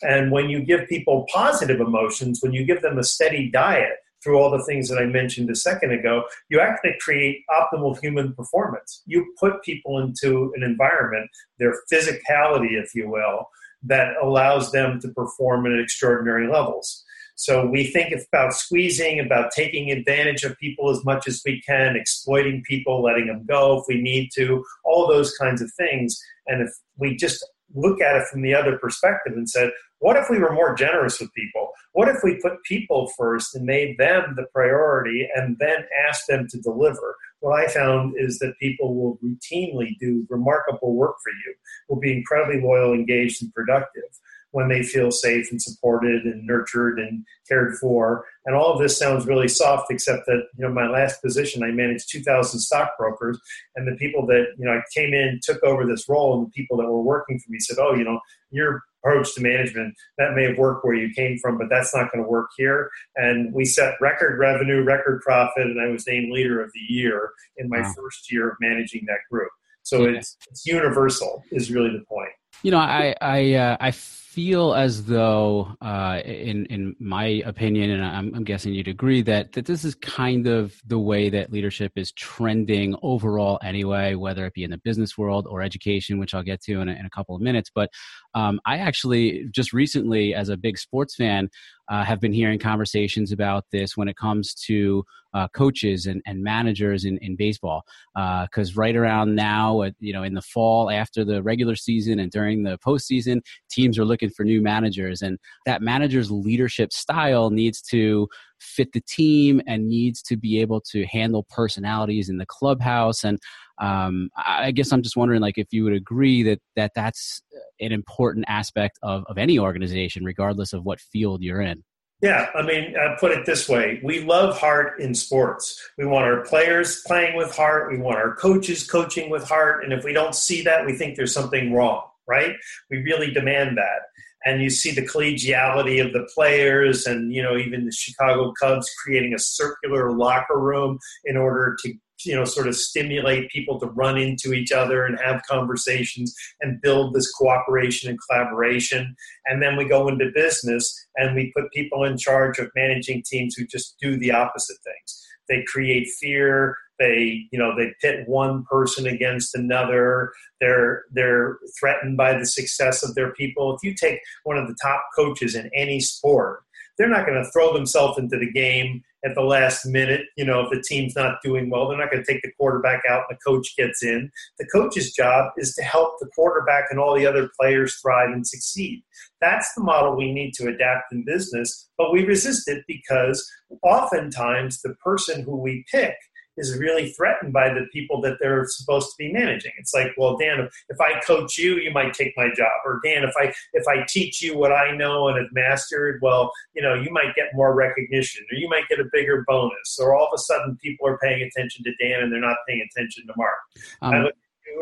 And 0.00 0.30
when 0.30 0.48
you 0.48 0.60
give 0.60 0.88
people 0.88 1.26
positive 1.32 1.80
emotions, 1.80 2.38
when 2.40 2.52
you 2.52 2.64
give 2.64 2.82
them 2.82 2.98
a 2.98 3.04
steady 3.04 3.50
diet, 3.50 3.96
through 4.22 4.38
all 4.38 4.50
the 4.50 4.64
things 4.64 4.88
that 4.88 4.98
I 4.98 5.06
mentioned 5.06 5.50
a 5.50 5.54
second 5.54 5.92
ago, 5.92 6.24
you 6.48 6.60
actually 6.60 6.96
create 7.00 7.44
optimal 7.50 7.98
human 7.98 8.34
performance. 8.34 9.02
You 9.06 9.32
put 9.38 9.62
people 9.62 9.98
into 9.98 10.52
an 10.56 10.62
environment, 10.62 11.30
their 11.58 11.74
physicality, 11.92 12.72
if 12.72 12.94
you 12.94 13.08
will, 13.08 13.48
that 13.84 14.14
allows 14.22 14.72
them 14.72 15.00
to 15.00 15.08
perform 15.08 15.66
at 15.66 15.78
extraordinary 15.78 16.48
levels. 16.50 17.04
So 17.36 17.64
we 17.64 17.86
think 17.86 18.12
about 18.12 18.52
squeezing, 18.52 19.20
about 19.20 19.52
taking 19.52 19.92
advantage 19.92 20.42
of 20.42 20.58
people 20.58 20.90
as 20.90 21.04
much 21.04 21.28
as 21.28 21.40
we 21.46 21.62
can, 21.62 21.94
exploiting 21.94 22.64
people, 22.66 23.00
letting 23.00 23.28
them 23.28 23.46
go 23.48 23.78
if 23.78 23.84
we 23.88 24.02
need 24.02 24.30
to, 24.34 24.64
all 24.84 25.06
those 25.06 25.32
kinds 25.36 25.62
of 25.62 25.70
things. 25.78 26.20
And 26.48 26.62
if 26.62 26.70
we 26.96 27.14
just 27.14 27.46
look 27.76 28.00
at 28.00 28.16
it 28.16 28.26
from 28.26 28.42
the 28.42 28.54
other 28.54 28.76
perspective 28.78 29.34
and 29.34 29.48
said, 29.48 29.70
what 30.00 30.16
if 30.16 30.30
we 30.30 30.38
were 30.38 30.52
more 30.52 30.74
generous 30.74 31.20
with 31.20 31.32
people? 31.34 31.70
What 31.92 32.08
if 32.08 32.18
we 32.22 32.40
put 32.40 32.62
people 32.64 33.10
first 33.16 33.54
and 33.54 33.64
made 33.64 33.98
them 33.98 34.34
the 34.36 34.46
priority 34.54 35.28
and 35.34 35.56
then 35.58 35.84
asked 36.08 36.24
them 36.28 36.46
to 36.50 36.60
deliver? 36.60 37.16
What 37.40 37.58
I 37.58 37.68
found 37.68 38.14
is 38.16 38.38
that 38.38 38.58
people 38.60 38.94
will 38.94 39.18
routinely 39.18 39.96
do 39.98 40.26
remarkable 40.28 40.94
work 40.94 41.16
for 41.22 41.30
you, 41.30 41.54
will 41.88 42.00
be 42.00 42.16
incredibly 42.16 42.60
loyal, 42.60 42.92
engaged, 42.92 43.42
and 43.42 43.52
productive 43.52 44.04
when 44.52 44.68
they 44.68 44.82
feel 44.82 45.10
safe 45.10 45.50
and 45.50 45.60
supported 45.60 46.24
and 46.24 46.46
nurtured 46.46 46.98
and 46.98 47.24
cared 47.46 47.76
for. 47.76 48.24
And 48.46 48.56
all 48.56 48.72
of 48.72 48.80
this 48.80 48.98
sounds 48.98 49.26
really 49.26 49.48
soft, 49.48 49.90
except 49.90 50.26
that, 50.26 50.42
you 50.56 50.66
know, 50.66 50.72
my 50.72 50.88
last 50.88 51.22
position, 51.22 51.62
I 51.62 51.70
managed 51.70 52.10
2,000 52.10 52.58
stockbrokers. 52.58 53.38
And 53.76 53.86
the 53.86 53.96
people 53.96 54.26
that, 54.26 54.46
you 54.56 54.64
know, 54.64 54.72
I 54.72 54.82
came 54.94 55.12
in, 55.12 55.40
took 55.42 55.62
over 55.62 55.84
this 55.84 56.08
role, 56.08 56.38
and 56.38 56.46
the 56.46 56.50
people 56.50 56.78
that 56.78 56.86
were 56.86 57.02
working 57.02 57.38
for 57.38 57.50
me 57.50 57.58
said, 57.58 57.76
oh, 57.78 57.94
you 57.94 58.04
know, 58.04 58.20
your 58.50 58.82
approach 59.02 59.34
to 59.34 59.40
management, 59.40 59.94
that 60.18 60.34
may 60.34 60.44
have 60.44 60.58
worked 60.58 60.84
where 60.84 60.94
you 60.94 61.12
came 61.14 61.38
from, 61.38 61.58
but 61.58 61.68
that's 61.70 61.94
not 61.94 62.10
going 62.12 62.22
to 62.22 62.28
work 62.28 62.50
here. 62.56 62.90
And 63.16 63.52
we 63.52 63.64
set 63.64 63.94
record 64.00 64.38
revenue, 64.38 64.82
record 64.82 65.22
profit, 65.22 65.66
and 65.66 65.80
I 65.80 65.88
was 65.88 66.06
named 66.06 66.32
leader 66.32 66.62
of 66.62 66.70
the 66.72 66.92
year 66.92 67.30
in 67.56 67.68
my 67.68 67.80
wow. 67.80 67.94
first 67.96 68.30
year 68.32 68.50
of 68.50 68.56
managing 68.60 69.04
that 69.06 69.18
group. 69.30 69.50
So 69.82 70.06
yeah. 70.06 70.18
it's, 70.18 70.36
it's 70.50 70.66
universal, 70.66 71.44
is 71.50 71.70
really 71.70 71.90
the 71.90 72.04
point. 72.06 72.30
You 72.62 72.72
know, 72.72 72.78
I 72.78 73.14
I 73.20 73.54
uh, 73.54 73.76
I 73.80 73.90
feel 74.38 74.72
as 74.72 75.04
though, 75.06 75.74
uh, 75.80 76.20
in 76.24 76.64
in 76.66 76.94
my 77.00 77.42
opinion, 77.44 77.90
and 77.90 78.04
I'm, 78.04 78.32
I'm, 78.36 78.44
guessing 78.44 78.72
you'd 78.72 78.86
agree 78.86 79.20
that 79.22 79.50
that 79.54 79.66
this 79.66 79.84
is 79.84 79.96
kind 79.96 80.46
of 80.46 80.80
the 80.86 80.96
way 80.96 81.28
that 81.28 81.50
leadership 81.50 81.90
is 81.96 82.12
trending 82.12 82.94
overall, 83.02 83.58
anyway, 83.64 84.14
whether 84.14 84.46
it 84.46 84.54
be 84.54 84.62
in 84.62 84.70
the 84.70 84.78
business 84.78 85.18
world 85.18 85.48
or 85.50 85.60
education, 85.60 86.20
which 86.20 86.34
I'll 86.34 86.44
get 86.44 86.62
to 86.66 86.80
in 86.80 86.88
a, 86.88 86.92
in 86.92 87.04
a 87.04 87.10
couple 87.10 87.34
of 87.34 87.42
minutes. 87.42 87.68
But 87.74 87.90
um, 88.34 88.60
I 88.64 88.78
actually 88.78 89.48
just 89.50 89.72
recently, 89.72 90.34
as 90.34 90.50
a 90.50 90.56
big 90.56 90.78
sports 90.78 91.16
fan, 91.16 91.50
uh, 91.88 92.04
have 92.04 92.20
been 92.20 92.32
hearing 92.32 92.60
conversations 92.60 93.32
about 93.32 93.64
this 93.72 93.96
when 93.96 94.08
it 94.08 94.16
comes 94.16 94.54
to 94.54 95.04
uh, 95.34 95.48
coaches 95.48 96.06
and, 96.06 96.22
and 96.26 96.42
managers 96.42 97.04
in, 97.04 97.18
in 97.18 97.36
baseball. 97.36 97.84
Because 98.14 98.70
uh, 98.70 98.80
right 98.80 98.96
around 98.96 99.34
now, 99.34 99.82
you 100.00 100.12
know, 100.12 100.22
in 100.22 100.34
the 100.34 100.42
fall 100.42 100.90
after 100.90 101.24
the 101.24 101.42
regular 101.42 101.76
season 101.76 102.18
and 102.18 102.30
during 102.30 102.62
the 102.62 102.78
postseason, 102.78 103.40
teams 103.70 103.98
are 103.98 104.04
looking 104.04 104.27
for 104.30 104.44
new 104.44 104.60
managers, 104.60 105.22
and 105.22 105.38
that 105.66 105.82
manager's 105.82 106.30
leadership 106.30 106.92
style 106.92 107.50
needs 107.50 107.82
to 107.82 108.28
fit 108.60 108.92
the 108.92 109.02
team 109.02 109.60
and 109.66 109.88
needs 109.88 110.20
to 110.22 110.36
be 110.36 110.60
able 110.60 110.80
to 110.80 111.06
handle 111.06 111.46
personalities 111.48 112.28
in 112.28 112.38
the 112.38 112.46
clubhouse 112.46 113.22
and 113.22 113.38
um, 113.80 114.30
I 114.36 114.72
guess 114.72 114.92
I'm 114.92 115.02
just 115.02 115.16
wondering, 115.16 115.40
like, 115.40 115.56
if 115.56 115.68
you 115.72 115.84
would 115.84 115.92
agree 115.92 116.42
that 116.44 116.58
that 116.76 116.92
that's 116.94 117.42
an 117.80 117.92
important 117.92 118.44
aspect 118.48 118.98
of 119.02 119.24
of 119.28 119.38
any 119.38 119.58
organization, 119.58 120.24
regardless 120.24 120.72
of 120.72 120.84
what 120.84 121.00
field 121.00 121.42
you're 121.42 121.60
in. 121.60 121.84
Yeah, 122.20 122.50
I 122.56 122.62
mean, 122.62 122.96
I 122.96 123.16
put 123.20 123.30
it 123.30 123.46
this 123.46 123.68
way: 123.68 124.00
we 124.02 124.24
love 124.24 124.58
heart 124.58 125.00
in 125.00 125.14
sports. 125.14 125.80
We 125.96 126.06
want 126.06 126.24
our 126.24 126.42
players 126.42 127.02
playing 127.06 127.36
with 127.36 127.54
heart. 127.54 127.92
We 127.92 127.98
want 127.98 128.18
our 128.18 128.34
coaches 128.34 128.84
coaching 128.84 129.30
with 129.30 129.44
heart. 129.44 129.84
And 129.84 129.92
if 129.92 130.04
we 130.04 130.12
don't 130.12 130.34
see 130.34 130.62
that, 130.62 130.84
we 130.84 130.94
think 130.94 131.16
there's 131.16 131.34
something 131.34 131.72
wrong. 131.72 132.02
Right? 132.28 132.54
We 132.90 132.98
really 132.98 133.30
demand 133.30 133.78
that. 133.78 134.02
And 134.44 134.62
you 134.62 134.70
see 134.70 134.92
the 134.92 135.06
collegiality 135.06 136.04
of 136.04 136.12
the 136.12 136.28
players, 136.34 137.06
and 137.06 137.32
you 137.32 137.42
know, 137.42 137.56
even 137.56 137.84
the 137.84 137.92
Chicago 137.92 138.52
Cubs 138.60 138.88
creating 139.04 139.34
a 139.34 139.38
circular 139.38 140.12
locker 140.12 140.58
room 140.58 140.98
in 141.24 141.36
order 141.36 141.76
to 141.84 141.94
you 142.24 142.34
know 142.34 142.44
sort 142.44 142.66
of 142.66 142.76
stimulate 142.76 143.50
people 143.50 143.78
to 143.78 143.86
run 143.86 144.18
into 144.18 144.52
each 144.52 144.72
other 144.72 145.04
and 145.04 145.18
have 145.20 145.42
conversations 145.48 146.34
and 146.60 146.80
build 146.80 147.14
this 147.14 147.30
cooperation 147.32 148.10
and 148.10 148.18
collaboration 148.28 149.14
and 149.46 149.62
then 149.62 149.76
we 149.76 149.84
go 149.84 150.08
into 150.08 150.30
business 150.34 150.92
and 151.16 151.34
we 151.34 151.52
put 151.56 151.70
people 151.72 152.04
in 152.04 152.16
charge 152.16 152.58
of 152.58 152.70
managing 152.74 153.22
teams 153.24 153.54
who 153.54 153.66
just 153.66 153.96
do 154.00 154.18
the 154.18 154.32
opposite 154.32 154.78
things 154.84 155.26
they 155.48 155.62
create 155.66 156.08
fear 156.20 156.76
they 156.98 157.46
you 157.50 157.58
know 157.58 157.76
they 157.76 157.92
pit 158.00 158.26
one 158.26 158.64
person 158.70 159.06
against 159.06 159.54
another 159.54 160.32
they're 160.60 161.04
they're 161.12 161.58
threatened 161.78 162.16
by 162.16 162.36
the 162.36 162.46
success 162.46 163.02
of 163.02 163.14
their 163.14 163.32
people 163.34 163.74
if 163.74 163.82
you 163.82 163.94
take 163.94 164.20
one 164.44 164.58
of 164.58 164.68
the 164.68 164.76
top 164.82 165.02
coaches 165.16 165.54
in 165.54 165.70
any 165.74 166.00
sport 166.00 166.62
they're 166.98 167.08
not 167.08 167.26
going 167.26 167.42
to 167.42 167.50
throw 167.50 167.72
themselves 167.72 168.18
into 168.18 168.36
the 168.36 168.50
game 168.50 169.02
at 169.24 169.34
the 169.34 169.42
last 169.42 169.86
minute. 169.86 170.22
You 170.36 170.44
know, 170.44 170.60
if 170.60 170.70
the 170.70 170.82
team's 170.82 171.14
not 171.14 171.38
doing 171.42 171.70
well, 171.70 171.88
they're 171.88 171.98
not 171.98 172.10
going 172.10 172.22
to 172.22 172.32
take 172.32 172.42
the 172.42 172.52
quarterback 172.58 173.02
out 173.08 173.24
and 173.28 173.38
the 173.38 173.50
coach 173.50 173.76
gets 173.76 174.02
in. 174.02 174.30
The 174.58 174.66
coach's 174.66 175.12
job 175.12 175.52
is 175.56 175.74
to 175.74 175.82
help 175.82 176.18
the 176.18 176.28
quarterback 176.34 176.86
and 176.90 176.98
all 176.98 177.16
the 177.16 177.26
other 177.26 177.50
players 177.58 177.96
thrive 178.02 178.30
and 178.30 178.46
succeed. 178.46 179.02
That's 179.40 179.72
the 179.74 179.82
model 179.82 180.16
we 180.16 180.32
need 180.32 180.52
to 180.54 180.68
adapt 180.68 181.12
in 181.12 181.24
business, 181.24 181.88
but 181.96 182.12
we 182.12 182.24
resist 182.24 182.68
it 182.68 182.84
because 182.88 183.48
oftentimes 183.82 184.82
the 184.82 184.94
person 184.94 185.42
who 185.42 185.56
we 185.56 185.84
pick 185.90 186.16
is 186.58 186.78
really 186.78 187.10
threatened 187.10 187.52
by 187.52 187.68
the 187.68 187.86
people 187.92 188.20
that 188.22 188.38
they're 188.40 188.66
supposed 188.66 189.10
to 189.10 189.14
be 189.18 189.32
managing. 189.32 189.72
It's 189.78 189.94
like, 189.94 190.12
well, 190.16 190.36
Dan, 190.36 190.68
if, 190.88 191.00
I 191.00 191.20
coach 191.20 191.56
you, 191.56 191.76
you 191.76 191.90
might 191.90 192.12
take 192.12 192.34
my 192.36 192.48
job, 192.54 192.72
or 192.84 193.00
Dan, 193.04 193.24
if 193.24 193.32
I 193.38 193.52
if 193.72 193.86
I 193.88 194.04
teach 194.08 194.42
you 194.42 194.56
what 194.56 194.72
I 194.72 194.96
know 194.96 195.28
and 195.28 195.38
have 195.38 195.52
mastered, 195.52 196.20
well, 196.22 196.50
you 196.74 196.82
know, 196.82 196.94
you 196.94 197.10
might 197.10 197.34
get 197.34 197.46
more 197.54 197.74
recognition, 197.74 198.44
or 198.50 198.58
you 198.58 198.68
might 198.68 198.88
get 198.88 199.00
a 199.00 199.04
bigger 199.12 199.44
bonus, 199.46 199.98
or 200.00 200.14
all 200.14 200.26
of 200.26 200.32
a 200.34 200.38
sudden 200.38 200.76
people 200.82 201.06
are 201.06 201.18
paying 201.18 201.42
attention 201.42 201.84
to 201.84 201.94
Dan 202.00 202.22
and 202.22 202.32
they're 202.32 202.40
not 202.40 202.56
paying 202.68 202.86
attention 202.90 203.26
to 203.26 203.32
Mark. 203.36 203.56
Um, 204.02 204.14
I 204.14 204.22
look 204.22 204.34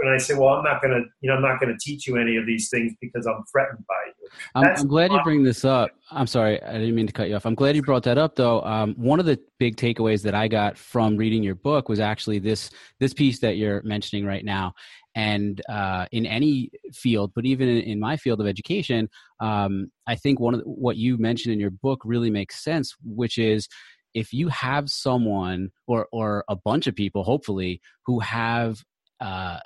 and 0.02 0.10
I 0.10 0.18
say, 0.18 0.34
well, 0.34 0.48
I'm 0.48 0.64
not 0.64 0.82
going 0.82 0.92
to, 0.94 1.08
you 1.20 1.28
know, 1.28 1.36
I'm 1.36 1.42
not 1.42 1.60
going 1.60 1.72
to 1.72 1.78
teach 1.78 2.06
you 2.06 2.16
any 2.16 2.36
of 2.36 2.46
these 2.46 2.68
things 2.68 2.92
because 3.00 3.26
I'm 3.26 3.42
threatened 3.50 3.84
by 3.86 3.94
you. 4.06 4.28
I'm, 4.54 4.76
I'm, 4.76 4.86
glad 4.86 5.12
you 5.12 5.20
bring 5.22 5.42
this 5.42 5.64
up. 5.64 5.90
I'm 6.10 6.26
sorry, 6.26 6.62
I 6.62 6.72
didn't 6.72 6.94
mean 6.94 7.06
to 7.06 7.12
cut 7.12 7.28
you 7.28 7.36
off. 7.36 7.46
I'm 7.46 7.54
glad 7.54 7.76
you 7.76 7.82
brought 7.82 8.02
that 8.04 8.18
up, 8.18 8.36
though. 8.36 8.62
Um, 8.62 8.94
one 8.96 9.20
of 9.20 9.26
the 9.26 9.38
big 9.58 9.76
takeaways 9.76 10.22
that 10.22 10.34
I 10.34 10.48
got 10.48 10.76
from 10.76 11.16
reading 11.16 11.42
your 11.42 11.54
book 11.54 11.88
was 11.88 12.00
actually 12.00 12.38
this 12.38 12.70
this 13.00 13.14
piece 13.14 13.40
that 13.40 13.56
you're 13.56 13.82
mentioning 13.82 14.24
right 14.24 14.44
now. 14.44 14.74
And 15.14 15.62
uh, 15.68 16.06
in 16.12 16.26
any 16.26 16.70
field, 16.92 17.32
but 17.34 17.46
even 17.46 17.68
in, 17.68 17.78
in 17.78 18.00
my 18.00 18.16
field 18.18 18.40
of 18.40 18.46
education, 18.46 19.08
um, 19.40 19.90
I 20.06 20.14
think 20.14 20.40
one 20.40 20.52
of 20.52 20.60
the, 20.60 20.66
what 20.66 20.96
you 20.96 21.16
mentioned 21.16 21.54
in 21.54 21.60
your 21.60 21.70
book 21.70 22.02
really 22.04 22.30
makes 22.30 22.62
sense, 22.62 22.94
which 23.02 23.38
is 23.38 23.66
if 24.12 24.32
you 24.32 24.48
have 24.48 24.90
someone 24.90 25.70
or 25.86 26.06
or 26.12 26.44
a 26.48 26.56
bunch 26.56 26.86
of 26.86 26.94
people 26.94 27.22
hopefully 27.22 27.80
who 28.04 28.18
have 28.20 28.82
uh, 29.20 29.58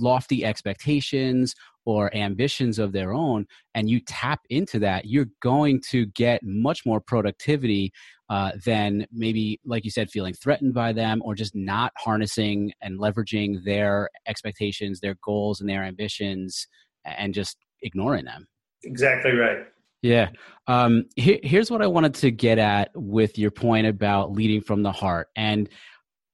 lofty 0.00 0.44
expectations 0.44 1.54
or 1.84 2.14
ambitions 2.16 2.78
of 2.78 2.92
their 2.92 3.12
own 3.12 3.46
and 3.74 3.90
you 3.90 4.00
tap 4.00 4.40
into 4.48 4.78
that 4.78 5.04
you're 5.04 5.28
going 5.42 5.80
to 5.80 6.06
get 6.06 6.40
much 6.42 6.86
more 6.86 7.00
productivity 7.00 7.92
uh, 8.30 8.52
than 8.64 9.06
maybe 9.12 9.60
like 9.64 9.84
you 9.84 9.90
said 9.90 10.08
feeling 10.08 10.32
threatened 10.32 10.72
by 10.72 10.92
them 10.92 11.20
or 11.24 11.34
just 11.34 11.54
not 11.54 11.92
harnessing 11.98 12.72
and 12.80 12.98
leveraging 12.98 13.62
their 13.64 14.08
expectations 14.26 15.00
their 15.00 15.16
goals 15.22 15.60
and 15.60 15.68
their 15.68 15.84
ambitions 15.84 16.66
and 17.04 17.34
just 17.34 17.58
ignoring 17.82 18.24
them 18.24 18.46
exactly 18.82 19.32
right 19.32 19.66
yeah. 20.04 20.28
Um, 20.66 21.06
here's 21.16 21.70
what 21.70 21.80
I 21.80 21.86
wanted 21.86 22.12
to 22.16 22.30
get 22.30 22.58
at 22.58 22.90
with 22.94 23.38
your 23.38 23.50
point 23.50 23.86
about 23.86 24.32
leading 24.32 24.60
from 24.60 24.82
the 24.82 24.92
heart. 24.92 25.28
And 25.34 25.66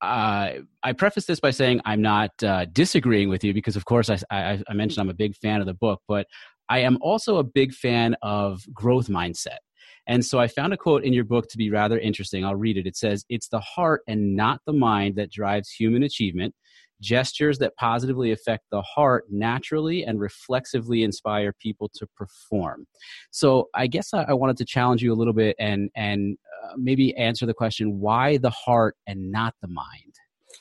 uh, 0.02 0.52
I 0.82 0.92
preface 0.92 1.26
this 1.26 1.40
by 1.40 1.50
saying 1.50 1.80
I'm 1.84 2.00
not 2.00 2.30
uh, 2.42 2.64
disagreeing 2.66 3.28
with 3.28 3.44
you 3.44 3.52
because, 3.52 3.76
of 3.76 3.84
course, 3.84 4.08
I, 4.08 4.18
I, 4.30 4.62
I, 4.68 4.72
mentioned 4.72 5.00
I'm 5.00 5.10
a 5.10 5.14
big 5.14 5.36
fan 5.36 5.60
of 5.60 5.66
the 5.66 5.74
book, 5.74 6.00
but 6.08 6.26
I 6.70 6.78
am 6.80 6.98
also 7.02 7.36
a 7.36 7.44
big 7.44 7.74
fan 7.74 8.16
of 8.22 8.62
growth 8.72 9.08
mindset. 9.08 9.58
And 10.06 10.24
so 10.24 10.38
I 10.40 10.48
found 10.48 10.72
a 10.72 10.76
quote 10.76 11.04
in 11.04 11.12
your 11.12 11.24
book 11.24 11.48
to 11.50 11.58
be 11.58 11.70
rather 11.70 11.98
interesting. 11.98 12.44
I'll 12.44 12.56
read 12.56 12.78
it. 12.78 12.86
It 12.86 12.96
says, 12.96 13.24
It's 13.28 13.48
the 13.48 13.60
heart 13.60 14.02
and 14.08 14.34
not 14.34 14.60
the 14.66 14.72
mind 14.72 15.16
that 15.16 15.30
drives 15.30 15.70
human 15.70 16.02
achievement. 16.02 16.54
Gestures 17.00 17.58
that 17.58 17.76
positively 17.76 18.32
affect 18.32 18.64
the 18.70 18.82
heart 18.82 19.24
naturally 19.30 20.04
and 20.04 20.20
reflexively 20.20 21.02
inspire 21.02 21.52
people 21.52 21.90
to 21.94 22.06
perform. 22.16 22.86
So 23.30 23.68
I 23.74 23.86
guess 23.86 24.12
I, 24.12 24.24
I 24.24 24.32
wanted 24.34 24.56
to 24.58 24.64
challenge 24.64 25.02
you 25.02 25.12
a 25.12 25.16
little 25.16 25.32
bit 25.32 25.56
and 25.58 25.90
and 25.94 26.36
uh, 26.64 26.74
maybe 26.76 27.16
answer 27.16 27.46
the 27.46 27.54
question: 27.54 28.00
Why 28.00 28.36
the 28.36 28.50
heart 28.50 28.96
and 29.06 29.30
not 29.32 29.54
the 29.62 29.68
mind? 29.68 30.14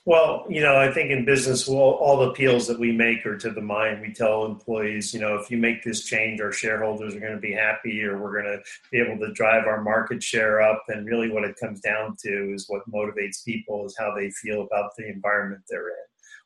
Well, 0.06 0.46
you 0.50 0.62
know, 0.62 0.78
I 0.78 0.92
think 0.92 1.12
in 1.12 1.26
business, 1.26 1.68
all 1.68 2.18
the 2.18 2.30
appeals 2.30 2.68
that 2.68 2.80
we 2.80 2.92
make 2.92 3.26
are 3.26 3.38
to 3.38 3.52
the 3.52 3.62
mind. 3.62 4.02
We 4.02 4.14
tell 4.14 4.46
employees, 4.46 5.14
you 5.14 5.20
know, 5.20 5.36
if 5.36 5.52
you 5.52 5.58
make 5.58 5.84
this 5.84 6.06
change, 6.06 6.42
our 6.42 6.52
shareholders 6.52 7.16
are 7.16 7.20
going 7.20 7.36
to 7.36 7.40
be 7.40 7.52
happy, 7.52 8.02
or 8.04 8.18
we're 8.18 8.42
going 8.42 8.58
to 8.58 8.64
be 8.92 9.00
able 9.00 9.20
to 9.20 9.34
drive 9.34 9.68
our 9.68 9.84
market 9.84 10.24
share 10.24 10.62
up. 10.62 10.84
And 10.88 11.06
really, 11.06 11.30
what 11.30 11.44
it 11.44 11.58
comes 11.58 11.82
down 11.82 12.16
to 12.26 12.54
is 12.54 12.66
what 12.68 12.90
motivates 12.92 13.44
people 13.46 13.86
is 13.86 13.96
how 14.00 14.16
they 14.16 14.32
feel 14.32 14.62
about 14.62 14.92
the 14.98 15.08
environment 15.08 15.62
they're 15.70 15.90
in 15.90 15.96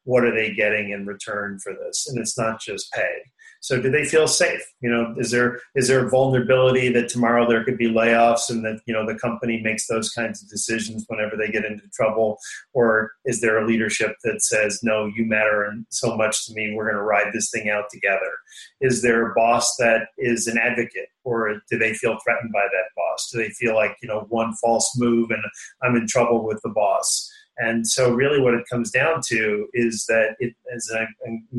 what 0.04 0.24
are 0.24 0.34
they 0.34 0.54
getting 0.54 0.92
in 0.92 1.06
return 1.06 1.60
for 1.60 1.74
this? 1.74 2.08
And 2.08 2.20
it's 2.20 2.38
not 2.38 2.62
just 2.62 2.92
pay. 2.92 3.24
So 3.64 3.82
do 3.82 3.90
they 3.90 4.04
feel 4.04 4.28
safe? 4.28 4.62
You 4.82 4.90
know, 4.90 5.16
is 5.18 5.32
there 5.32 5.62
is 5.74 5.88
there 5.88 6.10
vulnerability 6.10 6.90
that 6.90 7.08
tomorrow 7.08 7.48
there 7.48 7.64
could 7.64 7.78
be 7.78 7.90
layoffs 7.90 8.50
and 8.50 8.64
that 8.66 8.82
you 8.86 8.94
know 8.94 9.06
the 9.06 9.18
company 9.18 9.62
makes 9.64 9.88
those 9.88 10.10
kinds 10.10 10.44
of 10.44 10.50
decisions 10.50 11.06
whenever 11.08 11.38
they 11.38 11.50
get 11.50 11.64
into 11.64 11.88
trouble, 11.94 12.38
or 12.74 13.14
is 13.24 13.40
there 13.40 13.58
a 13.58 13.66
leadership 13.66 14.18
that 14.26 14.42
says 14.44 14.82
no, 14.84 15.06
you 15.16 15.26
matter 15.26 15.64
and 15.64 15.86
so 15.90 16.18
much 16.18 16.46
to 16.46 16.54
me, 16.54 16.74
we're 16.76 16.92
going 16.92 16.98
to 16.98 17.04
ride 17.04 17.32
this 17.32 17.50
thing 17.52 17.70
out 17.70 17.86
together? 17.90 18.34
Is 18.82 19.02
there 19.02 19.32
a 19.32 19.34
boss 19.34 19.74
that 19.80 20.08
is 20.18 20.46
an 20.48 20.58
advocate, 20.58 21.08
or 21.24 21.62
do 21.72 21.80
they 21.80 21.94
feel 21.94 22.18
threatened 22.22 22.52
by 22.52 22.64
that 22.66 22.92
boss? 22.98 23.30
Do 23.32 23.38
they 23.38 23.50
feel 23.52 23.76
like 23.76 23.96
you 24.02 24.10
know 24.10 24.26
one 24.28 24.54
false 24.62 24.92
move 24.98 25.32
and 25.32 25.44
I'm 25.82 25.96
in 25.96 26.06
trouble 26.06 26.46
with 26.46 26.60
the 26.64 26.74
boss? 26.76 27.32
And 27.58 27.88
so, 27.88 28.12
really, 28.14 28.42
what 28.42 28.54
it 28.54 28.66
comes 28.72 28.92
down 28.92 29.22
to 29.28 29.68
is 29.74 30.06
that, 30.08 30.36
it, 30.40 30.54
as 30.74 30.90
I, 30.94 31.06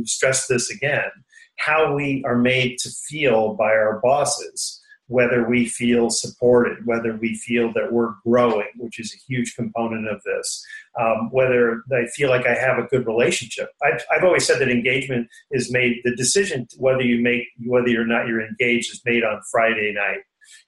stress 0.05 0.47
this 0.47 0.71
again, 0.71 1.11
how 1.57 1.95
we 1.95 2.23
are 2.27 2.37
made 2.37 2.79
to 2.79 2.91
feel 2.91 3.55
by 3.55 3.71
our 3.71 4.01
bosses, 4.03 4.81
whether 5.07 5.49
we 5.49 5.67
feel 5.67 6.11
supported, 6.11 6.87
whether 6.87 7.17
we 7.17 7.37
feel 7.37 7.73
that 7.75 7.93
we're 7.93 8.15
growing, 8.27 8.69
which 8.79 8.99
is 8.99 9.15
a 9.15 9.23
huge 9.29 9.55
component 9.55 10.09
of 10.09 10.23
this, 10.25 10.65
um, 10.99 11.29
whether 11.31 11.83
I 11.93 12.07
feel 12.07 12.31
like 12.31 12.47
I 12.47 12.55
have 12.55 12.79
a 12.79 12.89
good 12.89 13.07
relationship. 13.07 13.69
I've, 13.83 14.03
I've 14.11 14.25
always 14.25 14.47
said 14.47 14.61
that 14.61 14.71
engagement 14.71 15.29
is 15.51 15.71
made, 15.71 16.01
the 16.05 16.17
decision 16.17 16.67
whether 16.79 17.03
you 17.03 17.23
make, 17.23 17.45
whether 17.67 18.01
or 18.01 18.07
not 18.07 18.27
you're 18.27 18.45
engaged 18.45 18.93
is 18.93 19.03
made 19.05 19.25
on 19.25 19.41
Friday 19.53 19.93
night 19.93 20.21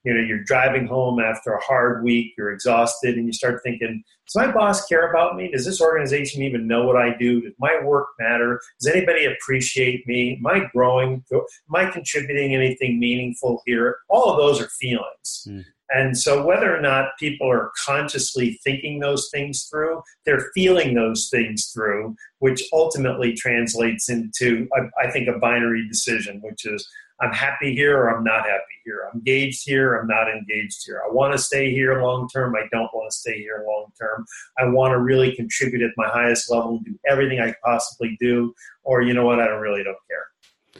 you 0.04 0.14
know 0.14 0.21
you're 0.21 0.45
driving 0.45 0.87
home 0.87 1.21
after 1.21 1.52
a 1.52 1.62
hard 1.62 2.02
week 2.02 2.35
you're 2.37 2.52
exhausted 2.52 3.16
and 3.16 3.26
you 3.26 3.33
start 3.33 3.61
thinking 3.62 4.02
does 4.26 4.35
my 4.35 4.52
boss 4.52 4.85
care 4.87 5.09
about 5.09 5.37
me? 5.37 5.50
Does 5.52 5.64
this 5.64 5.80
organization 5.80 6.42
even 6.42 6.66
know 6.66 6.85
what 6.85 6.97
i 6.97 7.16
do? 7.16 7.40
Does 7.40 7.52
my 7.59 7.80
work 7.85 8.09
matter? 8.18 8.61
Does 8.80 8.92
anybody 8.92 9.26
appreciate 9.26 10.06
me? 10.06 10.37
Am 10.37 10.47
i 10.47 10.66
growing? 10.75 11.25
Am 11.33 11.42
i 11.75 11.87
contributing 11.87 12.54
anything 12.54 12.99
meaningful 12.99 13.62
here? 13.66 13.99
All 14.09 14.30
of 14.30 14.38
those 14.38 14.61
are 14.61 14.68
feelings. 14.68 15.47
Mm. 15.49 15.64
And 15.88 16.18
so, 16.18 16.45
whether 16.45 16.76
or 16.76 16.80
not 16.80 17.16
people 17.18 17.49
are 17.49 17.71
consciously 17.85 18.59
thinking 18.64 18.99
those 18.99 19.28
things 19.33 19.68
through, 19.71 20.02
they're 20.25 20.50
feeling 20.52 20.95
those 20.95 21.28
things 21.30 21.66
through, 21.66 22.16
which 22.40 22.64
ultimately 22.73 23.35
translates 23.35 24.09
into, 24.09 24.68
I 25.00 25.11
think, 25.12 25.28
a 25.28 25.38
binary 25.38 25.87
decision, 25.87 26.40
which 26.42 26.66
is 26.66 26.88
I'm 27.20 27.32
happy 27.32 27.75
here 27.75 27.96
or 27.99 28.14
I'm 28.14 28.25
not 28.25 28.44
happy 28.44 28.62
here. 28.85 29.08
I'm 29.08 29.18
engaged 29.18 29.62
here, 29.64 29.96
I'm 29.96 30.06
not 30.06 30.28
engaged 30.28 30.82
here. 30.85 31.02
I 31.08 31.12
want 31.12 31.32
to 31.32 31.38
stay 31.38 31.70
here 31.70 32.02
long 32.02 32.28
term, 32.28 32.54
I 32.54 32.66
don't 32.73 32.90
want 32.94 33.11
to 33.11 33.16
stay 33.16 33.38
here 33.38 33.64
long 33.66 33.87
term. 33.99 34.25
I 34.58 34.66
want 34.68 34.92
to 34.92 35.00
really 35.00 35.35
contribute 35.35 35.82
at 35.82 35.90
my 35.96 36.08
highest 36.08 36.50
level 36.50 36.76
and 36.76 36.85
do 36.85 36.99
everything 37.08 37.40
I 37.40 37.54
possibly 37.64 38.16
do, 38.20 38.52
or 38.85 39.02
you 39.02 39.14
know 39.14 39.25
what, 39.25 39.40
I 39.40 39.46
don't 39.46 39.61
really 39.61 39.82
don't 39.82 39.96
care. 40.08 40.26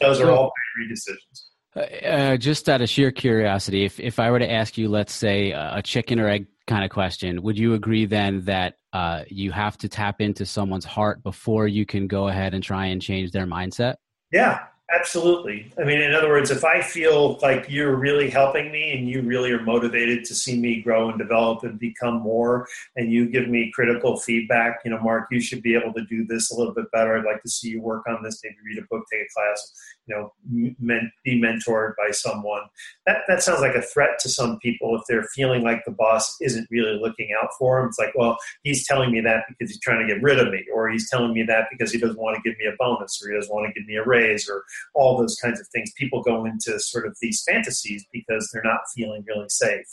Those 0.01 0.21
are 0.21 0.31
all 0.31 0.53
binary 0.77 0.95
decisions. 0.95 1.51
Uh, 1.75 1.81
uh, 2.07 2.37
just 2.37 2.69
out 2.69 2.81
of 2.81 2.89
sheer 2.89 3.11
curiosity, 3.11 3.85
if, 3.85 4.01
if 4.01 4.19
I 4.19 4.31
were 4.31 4.39
to 4.39 4.51
ask 4.51 4.79
you, 4.79 4.89
let's 4.89 5.13
say, 5.13 5.53
a 5.53 5.83
chicken 5.83 6.21
or 6.21 6.29
egg 6.29 6.47
kind 6.67 6.85
of 6.85 6.91
question, 6.91 7.43
would 7.43 7.59
you 7.59 7.75
agree 7.75 8.07
then 8.07 8.43
that 8.43 8.75
uh, 8.93 9.23
you 9.29 9.53
have 9.53 9.77
to 9.79 9.89
tap 9.89 10.21
into 10.21 10.47
someone's 10.47 10.85
heart 10.85 11.23
before 11.23 11.69
you 11.69 11.85
can 11.85 12.07
go 12.07 12.29
ahead 12.29 12.55
and 12.55 12.63
try 12.63 12.87
and 12.87 13.03
change 13.03 13.31
their 13.31 13.47
mindset? 13.47 13.97
Yeah, 14.33 14.65
Absolutely. 14.95 15.73
I 15.79 15.83
mean, 15.83 16.01
in 16.01 16.15
other 16.15 16.29
words, 16.29 16.53
if 16.53 16.65
I 16.65 16.81
feel 16.81 17.39
like 17.43 17.67
you're 17.69 17.97
really 17.97 18.31
helping 18.31 18.71
me 18.71 18.97
and 18.97 19.09
you 19.09 19.21
really 19.21 19.51
are 19.51 19.61
motivated 19.61 20.25
to 20.27 20.35
see 20.35 20.57
me 20.61 20.81
grow 20.81 21.09
and 21.09 21.19
develop 21.19 21.65
and 21.65 21.77
become 21.77 22.21
more, 22.21 22.69
and 22.95 23.11
you 23.11 23.29
give 23.29 23.49
me 23.49 23.73
critical 23.75 24.17
feedback, 24.17 24.79
you 24.85 24.93
know, 24.93 25.01
Mark, 25.01 25.27
you 25.33 25.41
should 25.41 25.61
be 25.61 25.75
able 25.75 25.93
to 25.93 26.05
do 26.05 26.25
this 26.25 26.53
a 26.53 26.57
little 26.57 26.73
bit 26.73 26.89
better. 26.93 27.19
I'd 27.19 27.25
like 27.25 27.43
to 27.43 27.51
see 27.51 27.71
you 27.71 27.83
work 27.83 28.05
on 28.09 28.23
this, 28.23 28.41
maybe 28.45 28.55
read 28.65 28.79
a 28.79 28.87
book, 28.89 29.05
take 29.13 29.23
a 29.23 29.35
class, 29.35 29.73
you 30.07 30.15
know, 30.15 30.33
men- 30.79 31.11
be 31.25 31.41
mentored 31.41 31.95
by 31.99 32.13
someone. 32.13 32.63
That, 33.07 33.23
that 33.27 33.43
sounds 33.43 33.63
like 33.63 33.75
a 33.75 33.83
threat 33.83 34.21
to 34.21 34.29
some 34.29 34.57
people 34.61 34.95
if 34.95 35.03
they're 35.09 35.27
feeling 35.35 35.63
like 35.63 35.85
the 35.85 35.91
boss 35.91 36.37
isn't 36.41 36.69
really 36.71 36.97
looking 36.97 37.31
out 37.43 37.51
for 37.59 37.81
them. 37.81 37.89
It's 37.89 37.99
like, 37.99 38.15
well, 38.15 38.39
he's 38.63 38.87
telling 38.87 39.11
me 39.11 39.21
that 39.23 39.47
because 39.49 39.69
he's 39.69 39.81
trying 39.81 40.07
to 40.07 40.15
get 40.15 40.23
rid 40.23 40.39
of 40.39 40.53
me, 40.53 40.65
or 40.73 40.89
he's 40.89 41.11
telling 41.11 41.33
me 41.35 41.43
that 41.43 41.65
because 41.73 41.91
he 41.91 41.99
doesn't 41.99 42.21
want 42.21 42.37
to 42.37 42.49
give 42.49 42.57
me 42.61 42.67
a 42.67 42.77
bonus, 42.79 43.21
or 43.21 43.31
he 43.31 43.37
doesn't 43.37 43.53
want 43.53 43.67
to 43.67 43.73
give 43.73 43.89
me 43.89 43.97
a 43.97 44.05
raise, 44.05 44.49
or 44.49 44.63
all 44.95 45.17
those 45.19 45.37
kinds 45.43 45.61
of 45.61 45.67
things. 45.69 45.93
People 45.97 46.23
go 46.23 46.45
into 46.45 46.79
sort 46.81 47.07
of 47.07 47.17
these 47.21 47.43
fantasies 47.49 48.05
because 48.13 48.51
they're 48.53 48.63
not 48.63 48.81
feeling 48.95 49.25
really 49.27 49.49
safe. 49.49 49.87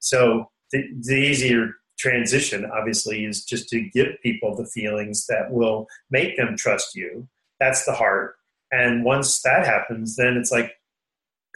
So 0.00 0.50
the, 0.72 0.84
the 1.02 1.16
easier 1.16 1.74
transition, 1.98 2.70
obviously, 2.72 3.24
is 3.24 3.44
just 3.44 3.68
to 3.68 3.80
give 3.80 4.08
people 4.22 4.56
the 4.56 4.66
feelings 4.66 5.26
that 5.26 5.50
will 5.50 5.86
make 6.10 6.36
them 6.36 6.56
trust 6.56 6.94
you. 6.94 7.28
That's 7.58 7.84
the 7.84 7.92
heart. 7.92 8.36
And 8.72 9.04
once 9.04 9.42
that 9.42 9.66
happens, 9.66 10.16
then 10.16 10.36
it's 10.36 10.52
like, 10.52 10.72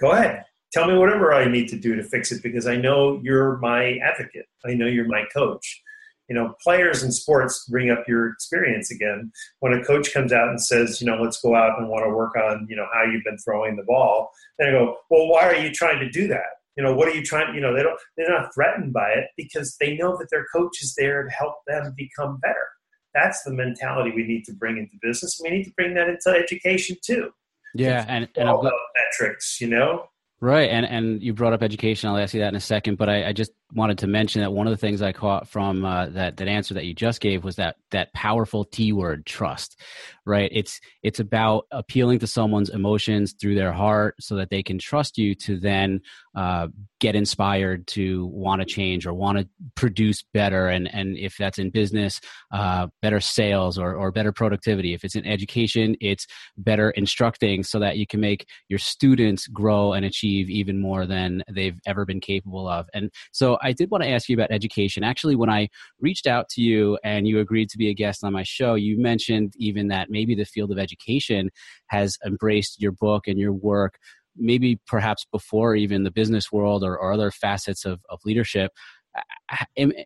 go 0.01 0.11
ahead, 0.11 0.45
tell 0.73 0.87
me 0.89 0.97
whatever 0.97 1.33
I 1.33 1.47
need 1.47 1.69
to 1.69 1.79
do 1.79 1.95
to 1.95 2.03
fix 2.03 2.33
it 2.33 2.43
because 2.43 2.67
I 2.67 2.77
know 2.77 3.21
you're 3.23 3.59
my 3.59 3.99
advocate. 3.99 4.47
I 4.67 4.75
know 4.75 4.87
you're 4.87 5.07
my 5.07 5.25
coach 5.33 5.83
you 6.29 6.35
know, 6.35 6.55
players 6.63 7.03
in 7.03 7.13
sports 7.13 7.67
bring 7.69 7.91
up 7.91 8.05
your 8.09 8.29
experience 8.29 8.91
again. 8.91 9.31
When 9.61 9.73
a 9.73 9.85
coach 9.85 10.13
comes 10.13 10.33
out 10.33 10.49
and 10.49 10.63
says, 10.63 11.01
you 11.01 11.07
know, 11.07 11.21
let's 11.21 11.41
go 11.41 11.55
out 11.55 11.79
and 11.79 11.89
want 11.89 12.05
to 12.05 12.11
work 12.11 12.35
on, 12.37 12.67
you 12.69 12.77
know, 12.77 12.87
how 12.93 13.03
you've 13.05 13.25
been 13.25 13.39
throwing 13.39 13.77
the 13.77 13.85
ball, 13.85 14.31
then 14.59 14.69
I 14.69 14.73
go, 14.73 14.97
well, 15.11 15.29
why 15.29 15.47
are 15.47 15.57
you 15.57 15.73
trying 15.73 16.01
to 16.01 16.11
do 16.11 16.27
that? 16.29 16.47
You 16.77 16.83
know, 16.83 16.95
what 16.95 17.09
are 17.09 17.15
you 17.15 17.23
trying? 17.23 17.55
You 17.55 17.61
know, 17.61 17.75
they 17.75 17.83
don't, 17.83 17.99
they're 18.17 18.29
not 18.29 18.53
threatened 18.55 18.93
by 18.93 19.11
it 19.11 19.27
because 19.37 19.77
they 19.79 19.97
know 19.97 20.17
that 20.17 20.29
their 20.31 20.47
coach 20.55 20.83
is 20.83 20.95
there 20.97 21.23
to 21.23 21.31
help 21.31 21.57
them 21.67 21.95
become 21.97 22.39
better. 22.43 22.67
That's 23.15 23.43
the 23.45 23.53
mentality 23.53 24.13
we 24.15 24.25
need 24.25 24.45
to 24.47 24.53
bring 24.53 24.77
into 24.77 24.97
business. 25.01 25.39
We 25.43 25.51
need 25.51 25.65
to 25.65 25.73
bring 25.77 25.95
that 25.95 26.09
into 26.09 26.31
education 26.31 26.97
too. 27.05 27.31
Yeah, 27.77 28.05
and, 28.09 28.29
and 28.37 28.49
all 28.49 28.69
metrics, 28.97 29.61
you 29.61 29.69
know. 29.69 30.07
Right, 30.41 30.69
and 30.69 30.85
and 30.85 31.23
you 31.23 31.33
brought 31.33 31.53
up 31.53 31.63
education. 31.63 32.11
I'll 32.11 32.19
ask 32.19 32.35
you 32.35 32.41
that 32.41 32.49
in 32.49 32.57
a 32.57 32.61
second, 32.61 32.99
but 32.99 33.09
I, 33.09 33.29
I 33.29 33.33
just 33.33 33.53
wanted 33.75 33.99
to 33.99 34.07
mention 34.07 34.41
that 34.41 34.53
one 34.53 34.67
of 34.67 34.71
the 34.71 34.77
things 34.77 35.03
I 35.03 35.13
caught 35.13 35.49
from 35.49 35.85
uh, 35.85 36.07
that 36.11 36.37
that 36.37 36.49
answer 36.49 36.75
that 36.75 36.87
you 36.87 36.95
just 36.95 37.21
gave 37.21 37.45
was 37.45 37.57
that 37.57 37.77
that 37.91 38.13
powerful 38.13 38.65
T 38.65 38.93
word, 38.93 39.27
trust. 39.27 39.81
Right, 40.27 40.51
it's 40.53 40.81
it's 41.03 41.21
about 41.21 41.67
appealing 41.71 42.21
to 42.21 42.27
someone's 42.27 42.71
emotions 42.71 43.35
through 43.39 43.57
their 43.57 43.73
heart, 43.73 44.15
so 44.21 44.37
that 44.37 44.49
they 44.49 44.63
can 44.63 44.79
trust 44.79 45.19
you 45.19 45.35
to 45.35 45.59
then 45.59 46.01
uh, 46.35 46.69
get 46.99 47.15
inspired 47.15 47.87
to 47.89 48.27
want 48.27 48.63
to 48.63 48.67
change 48.67 49.07
or 49.07 49.13
want 49.13 49.37
to 49.39 49.49
produce 49.75 50.23
better. 50.33 50.69
And 50.69 50.93
and 50.95 51.19
if 51.19 51.37
that's 51.37 51.59
in 51.59 51.69
business, 51.69 52.23
uh, 52.53 52.87
better 53.03 53.21
sales 53.21 53.79
or 53.79 53.95
or 53.95 54.11
better 54.13 54.33
productivity. 54.33 54.95
If 54.95 55.05
it's 55.05 55.15
in 55.15 55.27
education, 55.27 55.95
it's 56.01 56.27
better 56.57 56.91
instructing, 56.93 57.63
so 57.63 57.79
that 57.81 57.99
you 57.99 58.07
can 58.07 58.21
make 58.21 58.47
your 58.69 58.79
students 58.79 59.47
grow 59.49 59.93
and 59.93 60.07
achieve 60.07 60.49
even 60.49 60.81
more 60.81 61.05
than 61.05 61.43
they've 61.51 61.79
ever 61.87 62.07
been 62.07 62.21
capable 62.21 62.67
of. 62.67 62.89
And 62.95 63.11
so 63.31 63.59
I 63.65 63.73
did 63.73 63.91
want 63.91 64.05
to 64.05 64.11
ask 64.11 64.29
you 64.29 64.37
about 64.37 64.53
education. 64.53 65.03
Actually, 65.03 65.37
when 65.37 65.51
I 65.51 65.69
reached 65.99 66.27
out 66.27 66.49
to 66.51 66.61
you 66.61 66.99
and 67.03 67.27
you 67.27 67.41
agreed 67.41 67.71
to 67.71 67.79
be 67.79 67.89
a 67.89 67.95
guest 67.95 68.23
on 68.23 68.33
my 68.33 68.43
show, 68.45 68.75
you 68.75 69.01
mentioned 69.01 69.55
even 69.57 69.89
that 69.89 70.11
maybe 70.11 70.35
the 70.35 70.45
field 70.45 70.71
of 70.71 70.79
education 70.79 71.51
has 71.87 72.17
embraced 72.25 72.81
your 72.81 72.93
book 72.93 73.27
and 73.27 73.39
your 73.39 73.53
work 73.53 73.99
maybe 74.37 74.81
perhaps 74.87 75.25
before 75.31 75.77
even 75.77 76.03
the 76.03 76.11
business 76.11 76.51
world 76.51 76.83
or, 76.83 76.99
or 76.99 77.13
other 77.13 77.31
facets 77.31 77.85
of, 77.85 78.01
of 78.11 78.19
leadership 78.25 78.73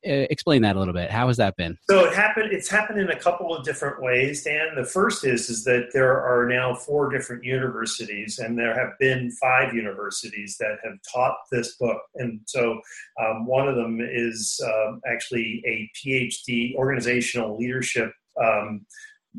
explain 0.03 0.63
that 0.63 0.77
a 0.77 0.79
little 0.79 0.95
bit. 0.95 1.11
How 1.11 1.29
has 1.29 1.37
that 1.39 1.57
been? 1.57 1.79
So 1.89 2.05
it 2.05 2.15
happened. 2.15 2.53
It's 2.53 2.69
happened 2.69 3.01
in 3.01 3.11
a 3.11 3.19
couple 3.19 3.55
of 3.55 3.65
different 3.65 4.03
ways, 4.03 4.43
Dan. 4.45 4.75
The 4.77 4.85
first 4.85 5.25
is 5.25 5.49
is 5.49 5.65
that 5.65 5.91
there 5.93 6.21
are 6.21 6.47
now 6.47 6.75
four 6.75 7.11
different 7.11 7.45
universities, 7.45 8.39
and 8.39 8.59
there 8.59 8.75
have 8.75 8.99
been 8.99 9.31
five 9.33 9.75
universities 9.75 10.57
that 10.59 10.79
have 10.85 10.95
taught 11.13 11.37
this 11.51 11.77
book. 11.77 12.01
And 12.17 12.41
so 12.47 12.81
um, 13.21 13.47
one 13.47 13.69
of 13.69 13.77
them 13.77 14.01
is 14.01 14.61
um, 14.65 15.01
actually 15.07 15.63
a 15.67 15.91
PhD, 15.97 16.75
organizational 16.75 17.57
leadership. 17.57 18.13
Um, 18.43 18.87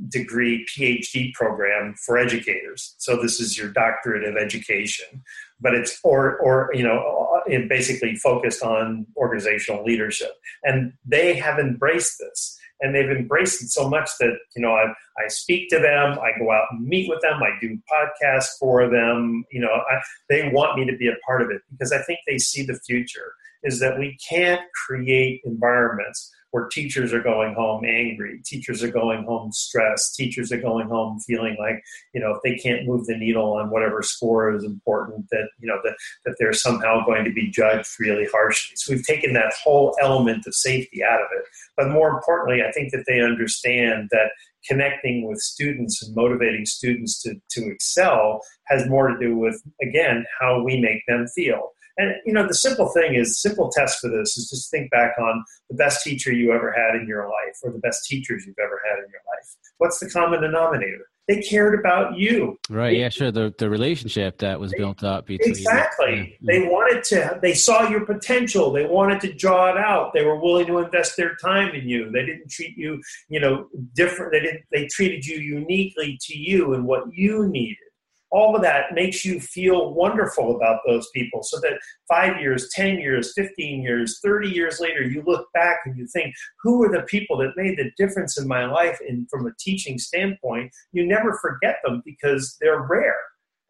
degree 0.07 0.65
PhD 0.65 1.33
program 1.33 1.95
for 2.05 2.17
educators. 2.17 2.95
So 2.99 3.21
this 3.21 3.39
is 3.39 3.57
your 3.57 3.69
doctorate 3.69 4.23
of 4.23 4.37
education, 4.37 5.23
but 5.59 5.73
it's 5.73 5.99
or 6.03 6.37
or 6.37 6.69
you 6.73 6.83
know 6.83 7.27
basically 7.67 8.15
focused 8.15 8.63
on 8.63 9.05
organizational 9.17 9.83
leadership, 9.83 10.31
and 10.63 10.93
they 11.05 11.35
have 11.35 11.59
embraced 11.59 12.19
this. 12.19 12.57
And 12.81 12.95
they've 12.95 13.09
embraced 13.09 13.61
it 13.61 13.67
so 13.67 13.89
much 13.89 14.09
that 14.21 14.37
you 14.55 14.61
know 14.61 14.71
I, 14.71 14.85
I 15.21 15.27
speak 15.27 15.69
to 15.71 15.79
them, 15.79 16.17
I 16.17 16.31
go 16.39 16.49
out 16.49 16.67
and 16.71 16.87
meet 16.87 17.09
with 17.09 17.19
them, 17.21 17.41
I 17.43 17.49
do 17.59 17.77
podcasts 17.91 18.57
for 18.57 18.87
them. 18.87 19.43
You 19.51 19.59
know, 19.59 19.67
I, 19.67 19.99
they 20.29 20.49
want 20.53 20.79
me 20.79 20.85
to 20.85 20.95
be 20.95 21.09
a 21.09 21.15
part 21.25 21.41
of 21.41 21.49
it 21.51 21.61
because 21.69 21.91
I 21.91 22.01
think 22.03 22.19
they 22.25 22.37
see 22.37 22.63
the 22.63 22.79
future 22.87 23.33
is 23.63 23.79
that 23.79 23.99
we 23.99 24.17
can't 24.29 24.61
create 24.87 25.41
environments 25.43 26.33
where 26.51 26.67
teachers 26.67 27.13
are 27.13 27.21
going 27.21 27.53
home 27.53 27.83
angry, 27.85 28.41
teachers 28.45 28.83
are 28.83 28.91
going 28.91 29.23
home 29.23 29.51
stressed, 29.51 30.15
teachers 30.15 30.51
are 30.51 30.59
going 30.59 30.87
home 30.87 31.19
feeling 31.19 31.55
like, 31.59 31.81
you 32.13 32.21
know, 32.21 32.31
if 32.31 32.41
they 32.43 32.55
can't 32.55 32.87
move 32.87 33.05
the 33.05 33.17
needle 33.17 33.53
on 33.53 33.69
whatever 33.69 34.01
score 34.01 34.55
is 34.55 34.63
important, 34.63 35.25
that, 35.31 35.49
you 35.59 35.67
know, 35.67 35.79
that, 35.83 35.95
that 36.25 36.35
they're 36.39 36.53
somehow 36.53 37.05
going 37.05 37.23
to 37.23 37.31
be 37.31 37.49
judged 37.49 37.89
really 37.99 38.27
harshly. 38.31 38.75
So 38.75 38.93
we've 38.93 39.05
taken 39.05 39.33
that 39.33 39.53
whole 39.63 39.95
element 40.01 40.45
of 40.47 40.55
safety 40.55 41.03
out 41.03 41.21
of 41.21 41.27
it. 41.37 41.45
But 41.77 41.89
more 41.89 42.09
importantly, 42.09 42.63
I 42.63 42.71
think 42.71 42.91
that 42.91 43.05
they 43.07 43.21
understand 43.21 44.09
that 44.11 44.31
connecting 44.67 45.27
with 45.27 45.39
students 45.39 46.03
and 46.03 46.15
motivating 46.15 46.65
students 46.65 47.21
to, 47.23 47.35
to 47.51 47.71
excel 47.71 48.41
has 48.65 48.87
more 48.87 49.07
to 49.07 49.19
do 49.19 49.37
with, 49.37 49.61
again, 49.81 50.25
how 50.39 50.61
we 50.61 50.79
make 50.79 51.01
them 51.07 51.27
feel. 51.27 51.71
And 51.99 52.15
you 52.25 52.31
know, 52.31 52.47
the 52.47 52.53
simple 52.53 52.87
thing 52.89 53.15
is, 53.15 53.41
simple 53.41 53.69
test 53.69 53.99
for 53.99 54.09
this 54.09 54.37
is 54.37 54.49
just 54.49 54.71
think 54.71 54.89
back 54.89 55.15
on 55.19 55.43
the 55.69 55.75
best 55.75 56.01
teacher 56.01 56.31
you 56.31 56.53
ever 56.53 56.71
had 56.71 56.99
in 56.99 57.05
your 57.07 57.25
life, 57.25 57.57
or 57.61 57.71
the 57.71 57.79
best 57.79 58.05
teachers 58.05 58.45
you've 58.47 58.55
ever 58.57 58.81
had 58.89 59.03
in 59.03 59.11
your 59.11 59.21
life. 59.27 59.55
What's 59.79 59.99
the 59.99 60.09
common 60.09 60.41
denominator? 60.41 61.05
They 61.27 61.41
cared 61.41 61.77
about 61.77 62.17
you. 62.17 62.57
Right. 62.71 62.97
yeah. 62.97 63.09
Sure. 63.09 63.31
The 63.31 63.53
the 63.57 63.69
relationship 63.69 64.39
that 64.39 64.59
was 64.59 64.73
built 64.73 65.03
up 65.03 65.27
between 65.27 65.49
exactly. 65.49 66.37
Yeah. 66.41 66.53
They 66.53 66.67
wanted 66.67 67.03
to. 67.03 67.37
They 67.41 67.53
saw 67.53 67.87
your 67.89 68.05
potential. 68.05 68.71
They 68.71 68.85
wanted 68.85 69.19
to 69.21 69.33
draw 69.33 69.69
it 69.69 69.77
out. 69.77 70.13
They 70.13 70.23
were 70.23 70.39
willing 70.39 70.67
to 70.67 70.77
invest 70.79 71.17
their 71.17 71.35
time 71.35 71.75
in 71.75 71.87
you. 71.87 72.09
They 72.11 72.25
didn't 72.25 72.49
treat 72.49 72.77
you, 72.77 73.01
you 73.27 73.41
know, 73.41 73.67
different. 73.93 74.31
They 74.31 74.39
didn't. 74.39 74.63
They 74.71 74.87
treated 74.87 75.25
you 75.25 75.37
uniquely 75.37 76.17
to 76.21 76.37
you 76.37 76.73
and 76.73 76.85
what 76.85 77.03
you 77.11 77.47
needed 77.47 77.88
all 78.31 78.55
of 78.55 78.61
that 78.61 78.93
makes 78.93 79.25
you 79.25 79.39
feel 79.39 79.93
wonderful 79.93 80.55
about 80.55 80.81
those 80.85 81.09
people 81.13 81.41
so 81.43 81.59
that 81.61 81.79
five 82.07 82.39
years 82.39 82.69
10 82.73 82.99
years 82.99 83.33
15 83.35 83.81
years 83.81 84.19
30 84.23 84.49
years 84.49 84.79
later 84.79 85.01
you 85.01 85.23
look 85.25 85.47
back 85.53 85.79
and 85.85 85.97
you 85.97 86.07
think 86.07 86.33
who 86.61 86.83
are 86.83 86.91
the 86.91 87.03
people 87.03 87.37
that 87.37 87.53
made 87.55 87.77
the 87.77 87.91
difference 87.97 88.39
in 88.39 88.47
my 88.47 88.65
life? 88.65 88.97
And 89.07 89.27
from 89.29 89.47
a 89.47 89.51
teaching 89.59 89.97
standpoint 89.97 90.71
you 90.91 91.05
never 91.05 91.37
forget 91.41 91.77
them 91.83 92.01
because 92.05 92.57
they're 92.59 92.81
rare. 92.81 93.17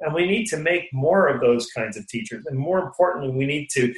And 0.01 0.13
we 0.13 0.25
need 0.25 0.45
to 0.47 0.57
make 0.57 0.85
more 0.93 1.27
of 1.27 1.41
those 1.41 1.67
kinds 1.75 1.97
of 1.97 2.07
teachers. 2.07 2.45
And 2.45 2.57
more 2.57 2.79
importantly 2.79 3.31
we 3.31 3.45
need 3.45 3.67
to 3.71 3.93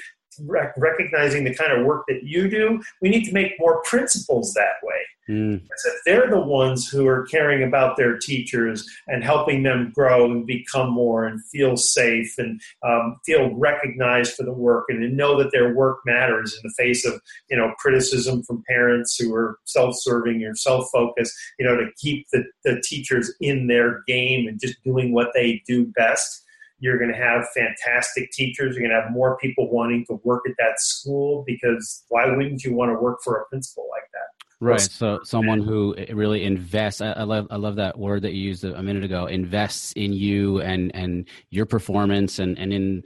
rec- 0.46 0.74
recognizing 0.78 1.44
the 1.44 1.54
kind 1.54 1.72
of 1.72 1.86
work 1.86 2.04
that 2.08 2.24
you 2.24 2.50
do 2.50 2.82
we 3.02 3.10
need 3.10 3.26
to 3.26 3.34
make 3.34 3.54
more 3.60 3.82
principals 3.84 4.54
that 4.54 4.76
way 4.84 5.02
Mm. 5.32 5.62
If 5.64 5.94
they're 6.06 6.30
the 6.30 6.42
ones 6.42 6.90
who 6.90 7.08
are 7.08 7.26
caring 7.28 7.64
about 7.64 7.96
their 7.96 8.18
teachers 8.18 8.88
and 9.08 9.24
helping 9.24 9.64
them 9.64 9.92
grow 9.96 10.26
and 10.26 10.46
become 10.46 10.92
more 10.92 11.26
and 11.26 11.44
feel 11.46 11.78
safe 11.78 12.34
and 12.38 12.60
um, 12.84 13.18
feel 13.26 13.54
recognized 13.56 14.34
for 14.34 14.44
the 14.44 14.54
work 14.54 14.86
and 14.90 15.00
to 15.02 15.08
know 15.08 15.38
that 15.42 15.52
their 15.52 15.74
work 15.74 16.00
matters 16.06 16.54
in 16.54 16.60
the 16.64 16.74
face 16.76 17.06
of 17.06 17.22
you 17.50 17.56
know 17.56 17.74
criticism 17.78 18.44
from 18.44 18.64
parents 18.68 19.16
who 19.16 19.34
are 19.34 19.58
self-serving 19.66 20.44
or 20.44 20.56
self-focused, 20.56 21.34
you 21.60 21.66
know, 21.66 21.78
to 21.78 21.88
keep 21.98 22.28
the, 22.32 22.44
the 22.66 22.82
teachers 22.84 23.34
in 23.40 23.68
their 23.68 24.02
game 24.08 24.48
and 24.48 24.60
just 24.60 24.84
doing 24.84 25.14
what 25.14 25.30
they 25.34 25.62
do 25.66 25.86
best 25.86 26.44
you're 26.82 26.98
going 26.98 27.12
to 27.12 27.18
have 27.18 27.46
fantastic 27.56 28.32
teachers. 28.32 28.76
You're 28.76 28.88
going 28.88 28.98
to 28.98 29.02
have 29.02 29.14
more 29.14 29.38
people 29.38 29.72
wanting 29.72 30.04
to 30.08 30.20
work 30.24 30.42
at 30.48 30.56
that 30.58 30.80
school 30.80 31.44
because 31.48 32.04
why 32.10 32.26
wouldn't 32.26 32.64
you 32.64 32.74
want 32.74 32.90
to 32.90 33.00
work 33.00 33.20
for 33.24 33.38
a 33.38 33.46
principal 33.46 33.88
like 33.90 34.04
that? 34.14 34.66
Right. 34.66 34.82
So 34.82 35.20
someone 35.24 35.62
who 35.62 35.96
really 36.12 36.44
invests. 36.44 37.02
I, 37.02 37.12
I, 37.14 37.24
love. 37.24 37.48
I 37.50 37.56
love 37.56 37.78
that 37.78 37.98
word 37.98 38.24
that 38.24 38.34
you 38.34 38.42
used 38.42 38.64
a, 38.64 38.82
minute 38.84 39.04
ago. 39.04 39.26
Invests 39.26 39.92
in 39.94 40.14
you 40.14 40.62
and 40.62 40.94
and 40.96 41.28
your 41.50 41.66
performance 41.66 42.38
and 42.38 42.60
and 42.60 42.72
in 42.72 43.04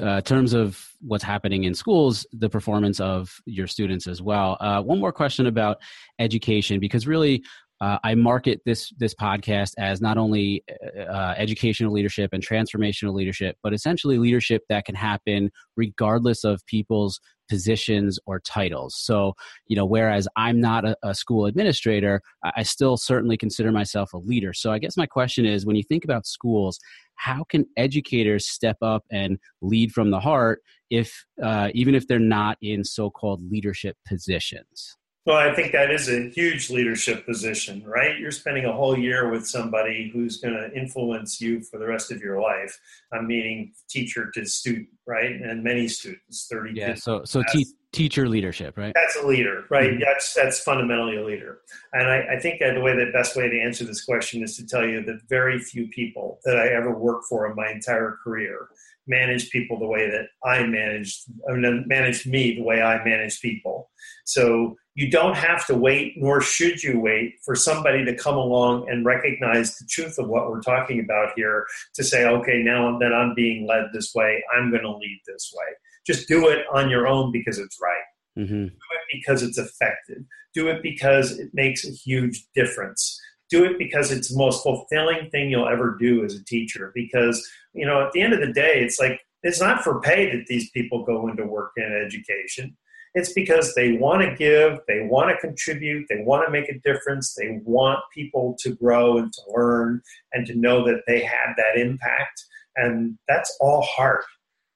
uh, 0.00 0.20
terms 0.22 0.54
of 0.54 0.94
what's 1.00 1.24
happening 1.24 1.64
in 1.64 1.74
schools, 1.74 2.26
the 2.32 2.48
performance 2.48 3.00
of 3.00 3.40
your 3.44 3.66
students 3.66 4.06
as 4.06 4.22
well. 4.22 4.56
Uh, 4.60 4.82
one 4.82 4.98
more 4.98 5.12
question 5.12 5.46
about 5.46 5.78
education, 6.18 6.80
because 6.80 7.06
really 7.06 7.42
uh, 7.80 7.98
I 8.02 8.14
market 8.14 8.60
this 8.64 8.92
this 8.98 9.14
podcast 9.14 9.72
as 9.78 10.00
not 10.00 10.16
only 10.16 10.64
uh, 10.70 11.02
uh, 11.02 11.34
educational 11.36 11.92
leadership 11.92 12.30
and 12.32 12.46
transformational 12.46 13.12
leadership, 13.12 13.56
but 13.62 13.74
essentially 13.74 14.18
leadership 14.18 14.62
that 14.68 14.84
can 14.84 14.94
happen 14.94 15.50
regardless 15.76 16.44
of 16.44 16.64
people's 16.66 17.20
positions 17.48 18.18
or 18.26 18.40
titles. 18.40 18.96
So, 18.96 19.34
you 19.66 19.76
know, 19.76 19.84
whereas 19.84 20.26
I'm 20.36 20.60
not 20.60 20.84
a, 20.84 20.96
a 21.02 21.14
school 21.14 21.46
administrator, 21.46 22.20
I 22.42 22.62
still 22.62 22.96
certainly 22.96 23.36
consider 23.36 23.70
myself 23.70 24.12
a 24.14 24.18
leader. 24.18 24.52
So, 24.52 24.72
I 24.72 24.78
guess 24.78 24.96
my 24.96 25.06
question 25.06 25.44
is, 25.44 25.66
when 25.66 25.76
you 25.76 25.84
think 25.84 26.04
about 26.04 26.26
schools, 26.26 26.78
how 27.16 27.44
can 27.44 27.66
educators 27.76 28.46
step 28.46 28.78
up 28.82 29.04
and 29.10 29.38
lead 29.60 29.92
from 29.92 30.10
the 30.10 30.20
heart 30.20 30.62
if 30.90 31.24
uh, 31.42 31.68
even 31.74 31.94
if 31.94 32.06
they're 32.08 32.18
not 32.18 32.56
in 32.62 32.84
so-called 32.84 33.42
leadership 33.50 33.96
positions? 34.06 34.96
Well, 35.26 35.38
I 35.38 35.52
think 35.52 35.72
that 35.72 35.90
is 35.90 36.08
a 36.08 36.30
huge 36.30 36.70
leadership 36.70 37.26
position, 37.26 37.82
right? 37.84 38.16
You're 38.16 38.30
spending 38.30 38.64
a 38.64 38.72
whole 38.72 38.96
year 38.96 39.28
with 39.28 39.44
somebody 39.44 40.08
who's 40.14 40.36
going 40.36 40.54
to 40.54 40.72
influence 40.72 41.40
you 41.40 41.62
for 41.62 41.78
the 41.80 41.86
rest 41.86 42.12
of 42.12 42.20
your 42.20 42.40
life. 42.40 42.78
I'm 43.12 43.26
meaning 43.26 43.72
teacher 43.90 44.30
to 44.34 44.46
student, 44.46 44.86
right? 45.04 45.32
And 45.32 45.64
many 45.64 45.88
students, 45.88 46.46
30 46.48 46.74
Yeah, 46.74 46.94
so 46.94 47.24
so 47.24 47.42
te- 47.50 47.66
teacher 47.90 48.28
leadership, 48.28 48.78
right? 48.78 48.92
That's 48.94 49.16
a 49.16 49.26
leader, 49.26 49.64
right? 49.68 49.90
Mm-hmm. 49.90 50.04
That's 50.04 50.32
that's 50.32 50.60
fundamentally 50.60 51.16
a 51.16 51.24
leader. 51.24 51.58
And 51.92 52.08
I, 52.08 52.36
I 52.36 52.38
think 52.38 52.60
that 52.60 52.74
the 52.74 52.80
way 52.80 52.94
the 52.94 53.10
best 53.12 53.34
way 53.34 53.48
to 53.48 53.60
answer 53.60 53.84
this 53.84 54.04
question 54.04 54.44
is 54.44 54.56
to 54.58 54.66
tell 54.66 54.86
you 54.86 55.02
that 55.06 55.22
very 55.28 55.58
few 55.58 55.88
people 55.88 56.38
that 56.44 56.56
I 56.56 56.68
ever 56.68 56.96
worked 56.96 57.24
for 57.28 57.50
in 57.50 57.56
my 57.56 57.68
entire 57.68 58.16
career 58.22 58.68
manage 59.08 59.50
people 59.50 59.78
the 59.78 59.86
way 59.86 60.10
that 60.10 60.26
I 60.44 60.64
managed, 60.66 61.24
I 61.48 61.54
mean, 61.54 61.84
managed 61.86 62.26
me 62.26 62.56
the 62.56 62.62
way 62.62 62.82
I 62.82 63.04
manage 63.04 63.40
people. 63.40 63.90
So 64.24 64.76
you 64.96 65.10
don't 65.10 65.36
have 65.36 65.66
to 65.66 65.74
wait, 65.74 66.14
nor 66.16 66.40
should 66.40 66.82
you 66.82 66.98
wait, 66.98 67.34
for 67.44 67.54
somebody 67.54 68.02
to 68.02 68.16
come 68.16 68.34
along 68.34 68.88
and 68.88 69.04
recognize 69.04 69.76
the 69.76 69.86
truth 69.86 70.18
of 70.18 70.26
what 70.26 70.48
we're 70.48 70.62
talking 70.62 71.00
about 71.00 71.32
here 71.36 71.66
to 71.94 72.02
say, 72.02 72.24
okay, 72.24 72.62
now 72.62 72.98
that 72.98 73.12
I'm 73.12 73.34
being 73.34 73.66
led 73.66 73.88
this 73.92 74.14
way, 74.14 74.42
I'm 74.56 74.70
going 74.70 74.84
to 74.84 74.96
lead 74.96 75.20
this 75.26 75.52
way. 75.54 75.66
Just 76.06 76.26
do 76.26 76.48
it 76.48 76.64
on 76.72 76.88
your 76.88 77.06
own 77.06 77.30
because 77.30 77.58
it's 77.58 77.78
right. 77.80 78.42
Mm-hmm. 78.42 78.64
Do 78.64 78.68
it 78.68 79.12
because 79.12 79.42
it's 79.42 79.58
effective. 79.58 80.22
Do 80.54 80.68
it 80.68 80.82
because 80.82 81.38
it 81.38 81.50
makes 81.52 81.86
a 81.86 81.90
huge 81.90 82.46
difference. 82.54 83.20
Do 83.50 83.64
it 83.64 83.78
because 83.78 84.10
it's 84.10 84.30
the 84.30 84.38
most 84.38 84.62
fulfilling 84.62 85.28
thing 85.28 85.50
you'll 85.50 85.68
ever 85.68 85.98
do 86.00 86.24
as 86.24 86.34
a 86.34 86.44
teacher. 86.46 86.90
Because, 86.94 87.46
you 87.74 87.84
know, 87.84 88.06
at 88.06 88.12
the 88.12 88.22
end 88.22 88.32
of 88.32 88.40
the 88.40 88.52
day, 88.52 88.80
it's 88.80 88.98
like, 88.98 89.20
it's 89.42 89.60
not 89.60 89.84
for 89.84 90.00
pay 90.00 90.34
that 90.34 90.46
these 90.46 90.70
people 90.70 91.04
go 91.04 91.28
into 91.28 91.44
work 91.44 91.72
in 91.76 92.02
education 92.06 92.74
it's 93.16 93.32
because 93.32 93.74
they 93.74 93.92
want 93.92 94.20
to 94.20 94.34
give, 94.36 94.78
they 94.86 95.06
want 95.10 95.30
to 95.30 95.38
contribute, 95.38 96.06
they 96.10 96.22
want 96.22 96.46
to 96.46 96.52
make 96.52 96.68
a 96.68 96.78
difference, 96.80 97.34
they 97.34 97.60
want 97.64 97.98
people 98.12 98.54
to 98.60 98.74
grow 98.74 99.16
and 99.16 99.32
to 99.32 99.40
learn 99.48 100.02
and 100.34 100.46
to 100.46 100.54
know 100.54 100.84
that 100.84 101.00
they 101.06 101.20
had 101.20 101.54
that 101.56 101.80
impact. 101.80 102.44
And 102.76 103.18
that's 103.26 103.56
all 103.58 103.80
heart. 103.80 104.26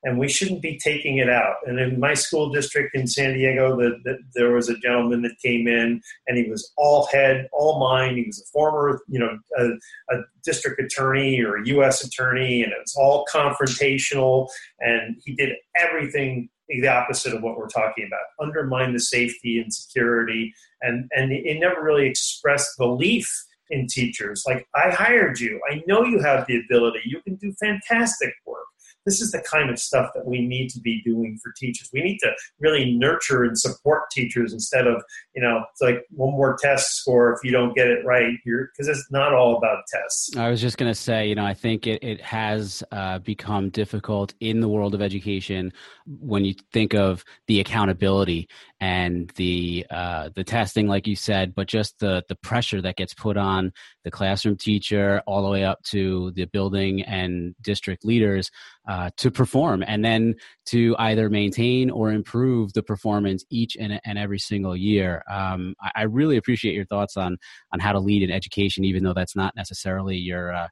And 0.05 0.18
we 0.18 0.31
shouldn't 0.31 0.62
be 0.62 0.79
taking 0.83 1.18
it 1.18 1.29
out. 1.29 1.57
And 1.66 1.79
in 1.79 2.00
my 2.00 2.14
school 2.14 2.48
district 2.50 2.96
in 2.96 3.07
San 3.07 3.35
Diego, 3.35 3.76
the, 3.76 3.98
the, 4.05 4.16
there 4.35 4.53
was 4.53 4.70
a 4.70 4.79
gentleman 4.79 5.20
that 5.20 5.37
came 5.44 5.68
in, 5.68 6.00
and 6.26 6.38
he 6.38 6.48
was 6.50 6.72
all 6.79 7.09
head, 7.12 7.46
all 7.53 7.79
mind. 7.79 8.16
He 8.16 8.24
was 8.24 8.40
a 8.40 8.50
former, 8.50 9.03
you 9.07 9.18
know, 9.18 9.38
a, 9.59 10.16
a 10.16 10.22
district 10.42 10.81
attorney 10.81 11.42
or 11.42 11.59
a 11.59 11.66
U.S. 11.66 12.03
attorney, 12.03 12.62
and 12.62 12.72
it 12.72 12.79
was 12.81 12.96
all 12.96 13.26
confrontational. 13.31 14.48
And 14.79 15.20
he 15.22 15.35
did 15.35 15.53
everything 15.76 16.48
the 16.70 16.88
opposite 16.88 17.35
of 17.35 17.42
what 17.42 17.56
we're 17.56 17.68
talking 17.68 18.06
about. 18.06 18.20
Undermine 18.40 18.92
the 18.92 19.00
safety 19.00 19.59
and 19.59 19.72
security 19.72 20.54
and 20.83 21.09
and 21.14 21.33
it 21.33 21.59
never 21.59 21.83
really 21.83 22.06
expressed 22.06 22.78
belief 22.78 23.28
in 23.70 23.87
teachers. 23.87 24.44
Like 24.46 24.66
i 24.74 24.90
hired 24.90 25.38
you. 25.40 25.61
I 25.70 25.83
know 25.87 26.04
you 26.04 26.20
have 26.20 26.46
the 26.46 26.61
ability. 26.61 27.00
You 27.04 27.20
can 27.22 27.37
do 27.37 27.52
fantastic 27.61 28.35
work 28.46 28.66
this 29.06 29.20
is 29.20 29.32
the 29.32 29.42
kind 29.50 29.70
of 29.70 29.78
stuff 29.78 30.10
that 30.14 30.26
we 30.26 30.46
need 30.46 30.68
to 30.70 30.80
be 30.80 31.02
doing 31.02 31.38
for 31.42 31.52
teachers. 31.56 31.88
We 31.92 32.02
need 32.02 32.18
to 32.18 32.32
really 32.58 32.94
nurture 32.94 33.44
and 33.44 33.58
support 33.58 34.10
teachers 34.10 34.52
instead 34.52 34.86
of, 34.86 35.02
you 35.34 35.42
know, 35.42 35.64
it's 35.70 35.80
like 35.80 36.04
one 36.10 36.32
more 36.32 36.56
test 36.60 36.96
score 36.96 37.32
if 37.32 37.38
you 37.42 37.50
don't 37.50 37.74
get 37.74 37.88
it 37.88 38.04
right. 38.04 38.34
you're 38.44 38.70
Because 38.72 38.88
it's 38.88 39.10
not 39.10 39.32
all 39.32 39.56
about 39.56 39.84
tests. 39.88 40.36
I 40.36 40.50
was 40.50 40.60
just 40.60 40.78
going 40.78 40.90
to 40.90 40.98
say, 40.98 41.28
you 41.28 41.34
know, 41.34 41.44
I 41.44 41.54
think 41.54 41.86
it, 41.86 42.02
it 42.02 42.20
has 42.20 42.82
uh, 42.92 43.18
become 43.20 43.70
difficult 43.70 44.34
in 44.40 44.60
the 44.60 44.68
world 44.68 44.94
of 44.94 45.02
education 45.02 45.72
when 46.06 46.44
you 46.44 46.54
think 46.72 46.94
of 46.94 47.24
the 47.46 47.60
accountability 47.60 48.48
and 48.80 49.30
the 49.36 49.86
uh, 49.90 50.30
the 50.34 50.44
testing, 50.44 50.86
like 50.88 51.06
you 51.06 51.16
said, 51.16 51.54
but 51.54 51.66
just 51.66 51.98
the 51.98 52.24
the 52.28 52.36
pressure 52.36 52.80
that 52.80 52.96
gets 52.96 53.14
put 53.14 53.36
on 53.36 53.72
the 54.04 54.10
classroom 54.10 54.56
teacher 54.56 55.22
all 55.26 55.42
the 55.42 55.48
way 55.48 55.64
up 55.64 55.82
to 55.82 56.30
the 56.32 56.46
building 56.46 57.02
and 57.02 57.54
district 57.62 58.04
leaders 58.04 58.50
uh, 58.90 59.09
to 59.16 59.31
perform, 59.31 59.85
and 59.87 60.05
then 60.05 60.35
to 60.66 60.96
either 60.98 61.31
maintain 61.31 61.90
or 61.90 62.11
improve 62.11 62.72
the 62.72 62.83
performance 62.83 63.44
each 63.48 63.76
and, 63.76 64.00
and 64.05 64.18
every 64.18 64.40
single 64.40 64.76
year. 64.76 65.22
Um, 65.31 65.76
I, 65.81 65.90
I, 65.94 66.03
really 66.03 66.37
appreciate 66.37 66.74
your 66.74 66.87
thoughts 66.87 67.16
on 67.16 67.38
on 67.72 67.79
how 67.79 67.92
to 67.92 68.00
lead 68.00 68.24
in 68.24 68.33
education, 68.33 68.85
even 68.85 69.05
though 69.05 69.14
that's 69.14 69.37
not 69.37 69.55
necessarily 69.55 70.16
your 70.16 70.53
uh, 70.53 70.66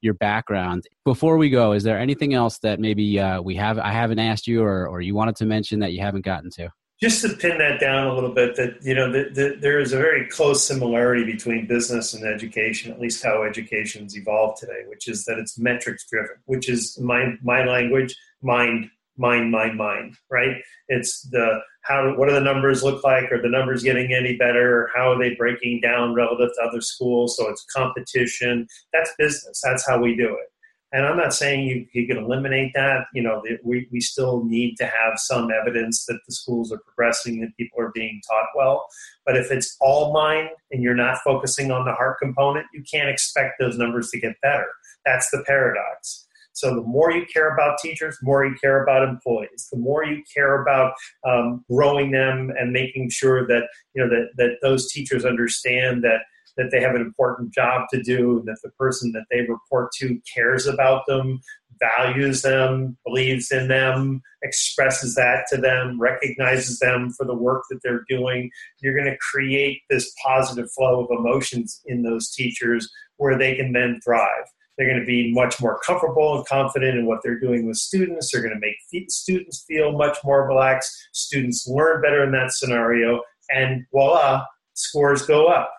your 0.00 0.14
background. 0.14 0.82
Before 1.04 1.36
we 1.36 1.48
go, 1.48 1.70
is 1.70 1.84
there 1.84 1.96
anything 1.96 2.34
else 2.34 2.58
that 2.58 2.80
maybe 2.80 3.20
uh, 3.20 3.40
we 3.40 3.54
have 3.54 3.78
I 3.78 3.92
haven't 3.92 4.18
asked 4.18 4.48
you 4.48 4.64
or, 4.64 4.88
or 4.88 5.00
you 5.00 5.14
wanted 5.14 5.36
to 5.36 5.46
mention 5.46 5.78
that 5.78 5.92
you 5.92 6.00
haven't 6.00 6.24
gotten 6.24 6.50
to? 6.56 6.70
Just 7.00 7.22
to 7.22 7.30
pin 7.30 7.56
that 7.58 7.80
down 7.80 8.08
a 8.08 8.14
little 8.14 8.32
bit, 8.32 8.56
that 8.56 8.76
you 8.82 8.94
know, 8.94 9.10
the, 9.10 9.56
there 9.60 9.80
is 9.80 9.92
a 9.92 9.96
very 9.96 10.28
close 10.28 10.66
similarity 10.66 11.24
between 11.24 11.66
business 11.66 12.12
and 12.12 12.24
education, 12.26 12.92
at 12.92 13.00
least 13.00 13.22
how 13.22 13.42
education's 13.42 14.16
evolved 14.16 14.58
today, 14.60 14.84
which 14.86 15.08
is 15.08 15.24
that 15.24 15.38
it's 15.38 15.58
metrics 15.58 16.06
driven, 16.10 16.36
which 16.44 16.68
is 16.68 16.98
my 17.00 17.34
my 17.42 17.64
language, 17.64 18.14
mind, 18.42 18.90
mind, 19.16 19.50
mind, 19.50 19.78
mind, 19.78 20.14
right? 20.30 20.56
It's 20.88 21.22
the 21.30 21.60
how 21.82 22.14
what 22.16 22.28
do 22.28 22.34
the 22.34 22.40
numbers 22.40 22.82
look 22.82 23.02
like? 23.02 23.32
Are 23.32 23.40
the 23.40 23.48
numbers 23.48 23.82
getting 23.82 24.12
any 24.12 24.36
better? 24.36 24.90
How 24.94 25.12
are 25.12 25.18
they 25.18 25.34
breaking 25.34 25.80
down 25.80 26.12
relative 26.12 26.50
to 26.54 26.68
other 26.68 26.82
schools? 26.82 27.34
So 27.38 27.48
it's 27.48 27.64
competition. 27.74 28.66
That's 28.92 29.12
business. 29.18 29.62
That's 29.64 29.88
how 29.88 29.98
we 29.98 30.16
do 30.16 30.28
it. 30.28 30.49
And 30.92 31.06
I'm 31.06 31.16
not 31.16 31.32
saying 31.32 31.66
you, 31.66 31.86
you 31.92 32.06
can 32.06 32.16
eliminate 32.16 32.72
that. 32.74 33.06
You 33.14 33.22
know, 33.22 33.42
we, 33.64 33.88
we 33.92 34.00
still 34.00 34.44
need 34.44 34.76
to 34.76 34.86
have 34.86 35.18
some 35.18 35.50
evidence 35.50 36.04
that 36.06 36.18
the 36.26 36.34
schools 36.34 36.72
are 36.72 36.78
progressing, 36.78 37.40
that 37.40 37.56
people 37.56 37.80
are 37.80 37.92
being 37.94 38.20
taught 38.28 38.48
well. 38.56 38.86
But 39.24 39.36
if 39.36 39.52
it's 39.52 39.76
all 39.80 40.12
mind 40.12 40.50
and 40.72 40.82
you're 40.82 40.94
not 40.94 41.18
focusing 41.24 41.70
on 41.70 41.84
the 41.84 41.92
heart 41.92 42.18
component, 42.20 42.66
you 42.74 42.82
can't 42.90 43.08
expect 43.08 43.60
those 43.60 43.78
numbers 43.78 44.10
to 44.10 44.20
get 44.20 44.40
better. 44.42 44.66
That's 45.04 45.30
the 45.30 45.44
paradox. 45.46 46.26
So 46.52 46.74
the 46.74 46.82
more 46.82 47.12
you 47.12 47.24
care 47.32 47.54
about 47.54 47.78
teachers, 47.78 48.18
the 48.20 48.26
more 48.26 48.44
you 48.44 48.54
care 48.60 48.82
about 48.82 49.08
employees. 49.08 49.68
The 49.72 49.78
more 49.78 50.04
you 50.04 50.22
care 50.32 50.62
about 50.62 50.94
um, 51.26 51.64
growing 51.70 52.10
them 52.10 52.52
and 52.58 52.72
making 52.72 53.10
sure 53.10 53.46
that 53.46 53.68
you 53.94 54.02
know 54.02 54.10
that 54.10 54.30
that 54.36 54.56
those 54.60 54.90
teachers 54.90 55.24
understand 55.24 56.02
that 56.04 56.22
that 56.56 56.70
they 56.70 56.80
have 56.80 56.94
an 56.94 57.00
important 57.00 57.52
job 57.52 57.88
to 57.92 58.02
do, 58.02 58.38
and 58.38 58.48
that 58.48 58.58
the 58.62 58.70
person 58.70 59.12
that 59.12 59.24
they 59.30 59.40
report 59.40 59.90
to 59.98 60.20
cares 60.32 60.66
about 60.66 61.06
them, 61.06 61.40
values 61.80 62.42
them, 62.42 62.96
believes 63.06 63.50
in 63.50 63.68
them, 63.68 64.20
expresses 64.42 65.14
that 65.14 65.44
to 65.50 65.56
them, 65.56 66.00
recognizes 66.00 66.78
them 66.78 67.10
for 67.10 67.26
the 67.26 67.34
work 67.34 67.62
that 67.70 67.80
they're 67.82 68.04
doing. 68.08 68.50
You're 68.80 68.94
going 68.94 69.10
to 69.10 69.18
create 69.18 69.82
this 69.88 70.12
positive 70.24 70.70
flow 70.72 71.04
of 71.04 71.10
emotions 71.10 71.80
in 71.86 72.02
those 72.02 72.30
teachers 72.30 72.90
where 73.16 73.38
they 73.38 73.54
can 73.54 73.72
then 73.72 74.00
thrive. 74.04 74.44
They're 74.76 74.88
going 74.88 75.00
to 75.00 75.06
be 75.06 75.32
much 75.32 75.60
more 75.60 75.78
comfortable 75.80 76.36
and 76.36 76.46
confident 76.46 76.98
in 76.98 77.06
what 77.06 77.20
they're 77.22 77.38
doing 77.38 77.66
with 77.66 77.76
students. 77.76 78.30
They're 78.30 78.42
going 78.42 78.54
to 78.54 78.60
make 78.60 79.10
students 79.10 79.64
feel 79.68 79.92
much 79.92 80.16
more 80.24 80.48
relaxed. 80.48 80.90
Students 81.12 81.66
learn 81.68 82.00
better 82.00 82.24
in 82.24 82.32
that 82.32 82.52
scenario. 82.52 83.20
And 83.50 83.84
voila, 83.92 84.44
scores 84.72 85.26
go 85.26 85.48
up 85.48 85.70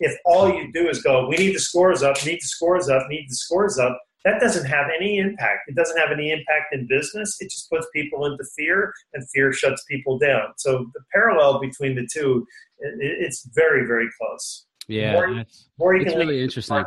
if 0.00 0.16
all 0.24 0.48
you 0.48 0.72
do 0.72 0.88
is 0.88 1.02
go, 1.02 1.28
we 1.28 1.36
need 1.36 1.54
the 1.54 1.60
scores 1.60 2.02
up, 2.02 2.16
need 2.24 2.36
the 2.36 2.46
scores 2.46 2.88
up, 2.88 3.06
need 3.08 3.26
the 3.28 3.34
scores 3.34 3.78
up, 3.78 3.98
that 4.24 4.40
doesn't 4.40 4.66
have 4.66 4.86
any 4.94 5.18
impact. 5.18 5.60
It 5.68 5.76
doesn't 5.76 5.96
have 5.96 6.10
any 6.10 6.30
impact 6.30 6.74
in 6.74 6.86
business. 6.86 7.36
It 7.40 7.50
just 7.50 7.70
puts 7.70 7.86
people 7.94 8.26
into 8.26 8.44
fear, 8.56 8.92
and 9.14 9.26
fear 9.30 9.52
shuts 9.52 9.82
people 9.88 10.18
down. 10.18 10.52
So 10.58 10.86
the 10.92 11.00
parallel 11.12 11.58
between 11.58 11.94
the 11.94 12.06
two, 12.12 12.46
it's 12.78 13.48
very, 13.54 13.86
very 13.86 14.08
close. 14.20 14.66
Yeah, 14.88 15.12
more, 15.12 15.44
more 15.78 15.94
you 15.94 16.02
it's 16.02 16.16
really 16.16 16.42
interesting 16.42 16.84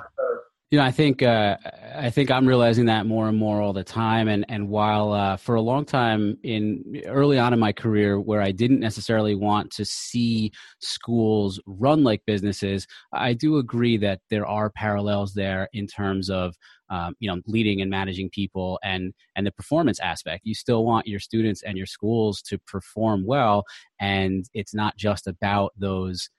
you 0.73 0.80
know, 0.80 0.86
I 0.86 0.91
think 0.91 1.21
uh, 1.21 1.56
I 1.95 2.10
think 2.10 2.32
I'm 2.32 2.47
realizing 2.47 2.86
that 2.86 3.06
more 3.06 3.27
and 3.27 3.38
more 3.38 3.62
all 3.62 3.73
the 3.73 3.84
time. 3.84 4.27
And 4.27 4.45
and 4.49 4.69
while 4.69 5.12
uh, 5.13 5.38
for 5.38 5.56
a 5.56 5.62
long 5.62 5.86
time 5.86 6.38
in 6.43 7.01
early 7.08 7.38
on 7.38 7.53
in 7.53 7.60
my 7.60 7.71
career, 7.71 8.19
where 8.19 8.41
I 8.41 8.51
didn't 8.51 8.79
necessarily 8.79 9.36
want 9.36 9.71
to 9.71 9.86
see 9.86 10.51
schools 10.79 11.60
run 11.65 12.03
like 12.03 12.21
businesses, 12.25 12.88
I 13.12 13.34
do 13.34 13.58
agree 13.58 13.97
that 13.97 14.21
there 14.29 14.45
are 14.45 14.69
parallels 14.69 15.34
there 15.34 15.69
in 15.73 15.88
terms 15.88 16.29
of 16.29 16.56
um, 16.89 17.15
you 17.19 17.29
know 17.29 17.41
leading 17.47 17.82
and 17.82 17.89
managing 17.89 18.29
people 18.29 18.79
and 18.84 19.13
and 19.36 19.45
the 19.45 19.51
performance 19.51 19.99
aspect. 19.99 20.45
You 20.45 20.56
still 20.56 20.86
want 20.86 21.08
your 21.08 21.19
students 21.19 21.63
and 21.63 21.77
your 21.77 21.88
schools 21.88 22.41
to 22.43 22.58
perform 22.60 23.25
well, 23.25 23.63
and 23.99 24.45
it's 24.53 24.73
not 24.73 24.97
just 24.97 25.27
about 25.27 25.73
those 25.77 26.29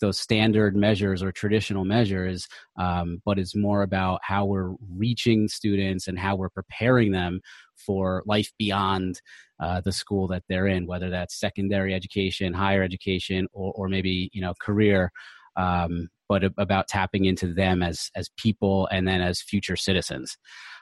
those 0.00 0.18
standard 0.18 0.76
measures 0.76 1.22
or 1.22 1.32
traditional 1.32 1.84
measures, 1.84 2.46
um, 2.78 3.20
but 3.24 3.38
it's 3.38 3.54
more 3.54 3.82
about 3.82 4.20
how 4.22 4.44
we're 4.44 4.74
reaching 4.94 5.48
students 5.48 6.08
and 6.08 6.18
how 6.18 6.36
we're 6.36 6.48
preparing 6.48 7.12
them 7.12 7.40
for 7.76 8.22
life 8.26 8.50
beyond 8.58 9.20
uh, 9.60 9.80
the 9.80 9.92
school 9.92 10.26
that 10.28 10.42
they're 10.48 10.66
in, 10.66 10.86
whether 10.86 11.10
that's 11.10 11.38
secondary 11.38 11.94
education, 11.94 12.52
higher 12.52 12.82
education, 12.82 13.46
or, 13.52 13.72
or 13.74 13.88
maybe 13.88 14.30
you 14.32 14.40
know 14.40 14.54
career. 14.60 15.10
Um, 15.56 16.08
but 16.28 16.44
about 16.58 16.88
tapping 16.88 17.24
into 17.24 17.54
them 17.54 17.82
as 17.82 18.10
as 18.14 18.28
people 18.36 18.86
and 18.92 19.08
then 19.08 19.20
as 19.20 19.40
future 19.40 19.76
citizens. 19.76 20.36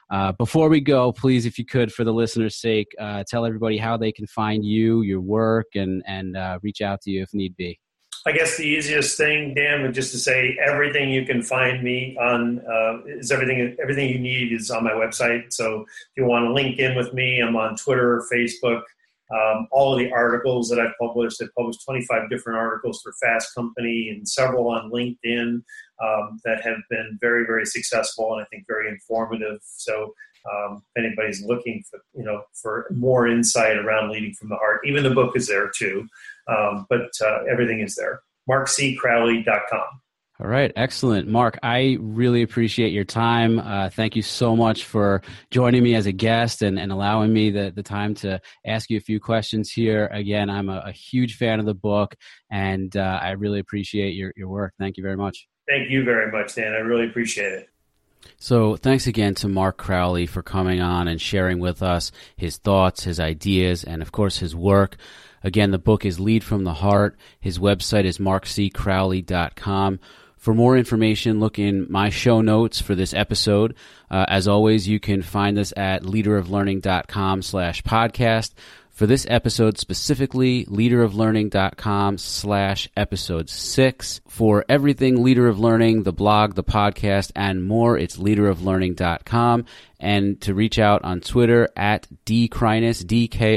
Uh, 0.09 0.31
before 0.33 0.69
we 0.69 0.79
go, 0.79 1.11
please, 1.11 1.45
if 1.45 1.59
you 1.59 1.65
could, 1.65 1.91
for 1.91 2.03
the 2.05 2.13
listeners' 2.13 2.55
sake, 2.55 2.87
uh, 2.99 3.23
tell 3.27 3.45
everybody 3.45 3.77
how 3.77 3.97
they 3.97 4.11
can 4.11 4.25
find 4.27 4.63
you, 4.63 5.01
your 5.01 5.21
work, 5.21 5.67
and 5.75 6.03
and 6.05 6.37
uh, 6.37 6.59
reach 6.61 6.81
out 6.81 7.01
to 7.01 7.11
you 7.11 7.23
if 7.23 7.33
need 7.33 7.55
be. 7.57 7.79
I 8.25 8.31
guess 8.31 8.57
the 8.57 8.63
easiest 8.63 9.17
thing, 9.17 9.53
Dan, 9.53 9.81
would 9.83 9.93
just 9.93 10.11
to 10.11 10.17
say 10.17 10.57
everything 10.65 11.09
you 11.09 11.25
can 11.25 11.41
find 11.41 11.83
me 11.83 12.17
on 12.19 12.59
uh, 12.59 13.03
is 13.05 13.31
everything. 13.31 13.75
Everything 13.81 14.09
you 14.09 14.19
need 14.19 14.51
is 14.51 14.69
on 14.69 14.83
my 14.83 14.91
website. 14.91 15.53
So 15.53 15.81
if 15.81 16.17
you 16.17 16.25
want 16.25 16.45
to 16.45 16.53
link 16.53 16.79
in 16.79 16.95
with 16.95 17.13
me, 17.13 17.39
I'm 17.39 17.55
on 17.55 17.75
Twitter, 17.75 18.23
Facebook. 18.31 18.81
Um, 19.29 19.67
all 19.71 19.91
of 19.93 19.99
the 19.99 20.11
articles 20.11 20.69
that 20.69 20.79
I've 20.79 20.93
published, 20.99 21.41
I've 21.41 21.53
published 21.53 21.83
25 21.85 22.29
different 22.29 22.57
articles 22.59 23.01
for 23.01 23.13
Fast 23.21 23.53
Company 23.53 24.09
and 24.09 24.27
several 24.27 24.69
on 24.69 24.89
LinkedIn 24.89 25.61
um, 26.01 26.39
that 26.45 26.61
have 26.63 26.77
been 26.89 27.17
very, 27.19 27.45
very 27.45 27.65
successful 27.65 28.33
and 28.33 28.41
I 28.41 28.45
think 28.45 28.63
very 28.67 28.89
informative. 28.89 29.59
So 29.63 30.13
um, 30.49 30.81
if 30.95 31.03
anybody's 31.03 31.43
looking 31.43 31.83
for, 31.89 31.99
you 32.13 32.23
know, 32.23 32.43
for 32.53 32.87
more 32.91 33.27
insight 33.27 33.77
around 33.77 34.11
leading 34.11 34.33
from 34.33 34.49
the 34.49 34.55
heart, 34.55 34.81
even 34.85 35.03
the 35.03 35.09
book 35.09 35.35
is 35.35 35.47
there 35.47 35.69
too. 35.75 36.07
Um, 36.49 36.85
but 36.89 37.09
uh, 37.25 37.43
everything 37.51 37.81
is 37.81 37.95
there. 37.95 38.21
MarkCCrowley.com. 38.49 40.01
All 40.39 40.47
right, 40.47 40.71
excellent. 40.75 41.27
Mark, 41.27 41.57
I 41.63 41.97
really 41.99 42.43
appreciate 42.43 42.93
your 42.93 43.03
time. 43.03 43.57
Uh, 43.57 43.89
thank 43.89 44.15
you 44.15 44.21
so 44.21 44.55
much 44.55 44.85
for 44.85 45.23
joining 45.49 45.81
me 45.81 45.95
as 45.95 46.05
a 46.05 46.11
guest 46.11 46.61
and, 46.61 46.77
and 46.77 46.91
allowing 46.91 47.33
me 47.33 47.49
the, 47.49 47.73
the 47.75 47.81
time 47.81 48.13
to 48.15 48.39
ask 48.63 48.91
you 48.91 48.97
a 48.97 49.01
few 49.01 49.19
questions 49.19 49.71
here. 49.71 50.05
Again, 50.13 50.51
I'm 50.51 50.69
a, 50.69 50.83
a 50.85 50.91
huge 50.91 51.37
fan 51.37 51.59
of 51.59 51.65
the 51.65 51.73
book 51.73 52.13
and 52.51 52.95
uh, 52.95 53.19
I 53.19 53.31
really 53.31 53.59
appreciate 53.59 54.13
your, 54.13 54.31
your 54.37 54.47
work. 54.47 54.73
Thank 54.77 54.97
you 54.97 55.03
very 55.03 55.17
much. 55.17 55.47
Thank 55.67 55.89
you 55.89 56.03
very 56.03 56.31
much, 56.31 56.53
Dan. 56.53 56.71
I 56.73 56.81
really 56.81 57.07
appreciate 57.07 57.53
it. 57.53 57.69
So, 58.37 58.75
thanks 58.75 59.07
again 59.07 59.35
to 59.35 59.47
Mark 59.47 59.77
Crowley 59.77 60.25
for 60.25 60.41
coming 60.41 60.81
on 60.81 61.07
and 61.07 61.21
sharing 61.21 61.59
with 61.59 61.81
us 61.81 62.11
his 62.35 62.57
thoughts, 62.57 63.03
his 63.03 63.19
ideas, 63.19 63.83
and 63.83 64.01
of 64.01 64.11
course 64.11 64.37
his 64.37 64.55
work. 64.55 64.97
Again, 65.43 65.71
the 65.71 65.77
book 65.77 66.05
is 66.05 66.19
Lead 66.19 66.43
from 66.43 66.63
the 66.63 66.73
Heart. 66.73 67.17
His 67.39 67.59
website 67.59 68.05
is 68.05 68.17
markccrowley.com. 68.17 69.99
For 70.37 70.53
more 70.53 70.77
information, 70.77 71.39
look 71.39 71.59
in 71.59 71.87
my 71.89 72.09
show 72.09 72.41
notes 72.41 72.79
for 72.79 72.95
this 72.95 73.13
episode. 73.13 73.75
Uh, 74.09 74.25
as 74.27 74.47
always, 74.47 74.87
you 74.87 74.99
can 74.99 75.21
find 75.21 75.57
us 75.57 75.73
at 75.75 76.03
leaderoflearning.com 76.03 77.41
slash 77.41 77.83
podcast. 77.83 78.53
For 78.97 79.05
this 79.05 79.27
episode 79.29 79.77
specifically, 79.77 80.65
leaderoflearning.com 80.65 82.17
slash 82.17 82.89
episode 82.97 83.47
six. 83.47 84.21
For 84.27 84.65
everything 84.67 85.23
Leader 85.23 85.47
of 85.47 85.59
Learning, 85.59 86.01
the 86.01 86.11
blog, 86.11 86.55
the 86.55 86.63
podcast, 86.63 87.31
and 87.35 87.63
more, 87.63 87.95
it's 87.95 88.17
leaderoflearning.com. 88.17 89.65
And 89.99 90.41
to 90.41 90.55
reach 90.55 90.79
out 90.79 91.03
on 91.03 91.21
Twitter 91.21 91.69
at 91.77 92.07
dkreines, 92.25 93.05
D-K-R-E-I-N-E-S-S. 93.05 93.51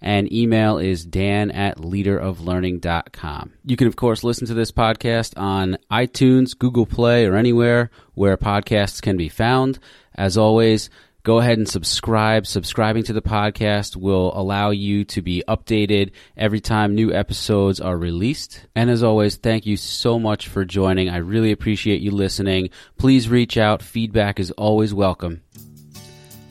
And 0.00 0.32
email 0.32 0.78
is 0.78 1.04
dan 1.04 1.50
at 1.50 1.76
leaderoflearning.com. 1.76 3.52
You 3.66 3.76
can, 3.76 3.88
of 3.88 3.96
course, 3.96 4.24
listen 4.24 4.46
to 4.46 4.54
this 4.54 4.72
podcast 4.72 5.38
on 5.38 5.76
iTunes, 5.90 6.58
Google 6.58 6.86
Play, 6.86 7.26
or 7.26 7.36
anywhere 7.36 7.90
where 8.14 8.38
podcasts 8.38 9.02
can 9.02 9.18
be 9.18 9.28
found. 9.28 9.78
As 10.14 10.38
always, 10.38 10.88
go 11.22 11.38
ahead 11.38 11.58
and 11.58 11.68
subscribe. 11.68 12.46
Subscribing 12.46 13.04
to 13.04 13.12
the 13.12 13.22
podcast 13.22 13.96
will 13.96 14.32
allow 14.34 14.70
you 14.70 15.04
to 15.06 15.22
be 15.22 15.42
updated 15.48 16.12
every 16.36 16.60
time 16.60 16.94
new 16.94 17.12
episodes 17.12 17.80
are 17.80 17.96
released. 17.96 18.66
And 18.74 18.90
as 18.90 19.02
always, 19.02 19.36
thank 19.36 19.66
you 19.66 19.76
so 19.76 20.18
much 20.18 20.48
for 20.48 20.64
joining. 20.64 21.08
I 21.08 21.18
really 21.18 21.52
appreciate 21.52 22.00
you 22.00 22.10
listening. 22.10 22.70
Please 22.98 23.28
reach 23.28 23.56
out. 23.56 23.82
Feedback 23.82 24.40
is 24.40 24.50
always 24.52 24.92
welcome. 24.92 25.42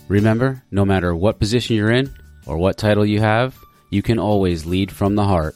Remember, 0.07 0.63
no 0.71 0.85
matter 0.85 1.15
what 1.15 1.39
position 1.39 1.75
you're 1.75 1.91
in 1.91 2.13
or 2.45 2.57
what 2.57 2.77
title 2.77 3.05
you 3.05 3.19
have, 3.19 3.57
you 3.89 4.01
can 4.01 4.19
always 4.19 4.65
lead 4.65 4.91
from 4.91 5.15
the 5.15 5.25
heart. 5.25 5.55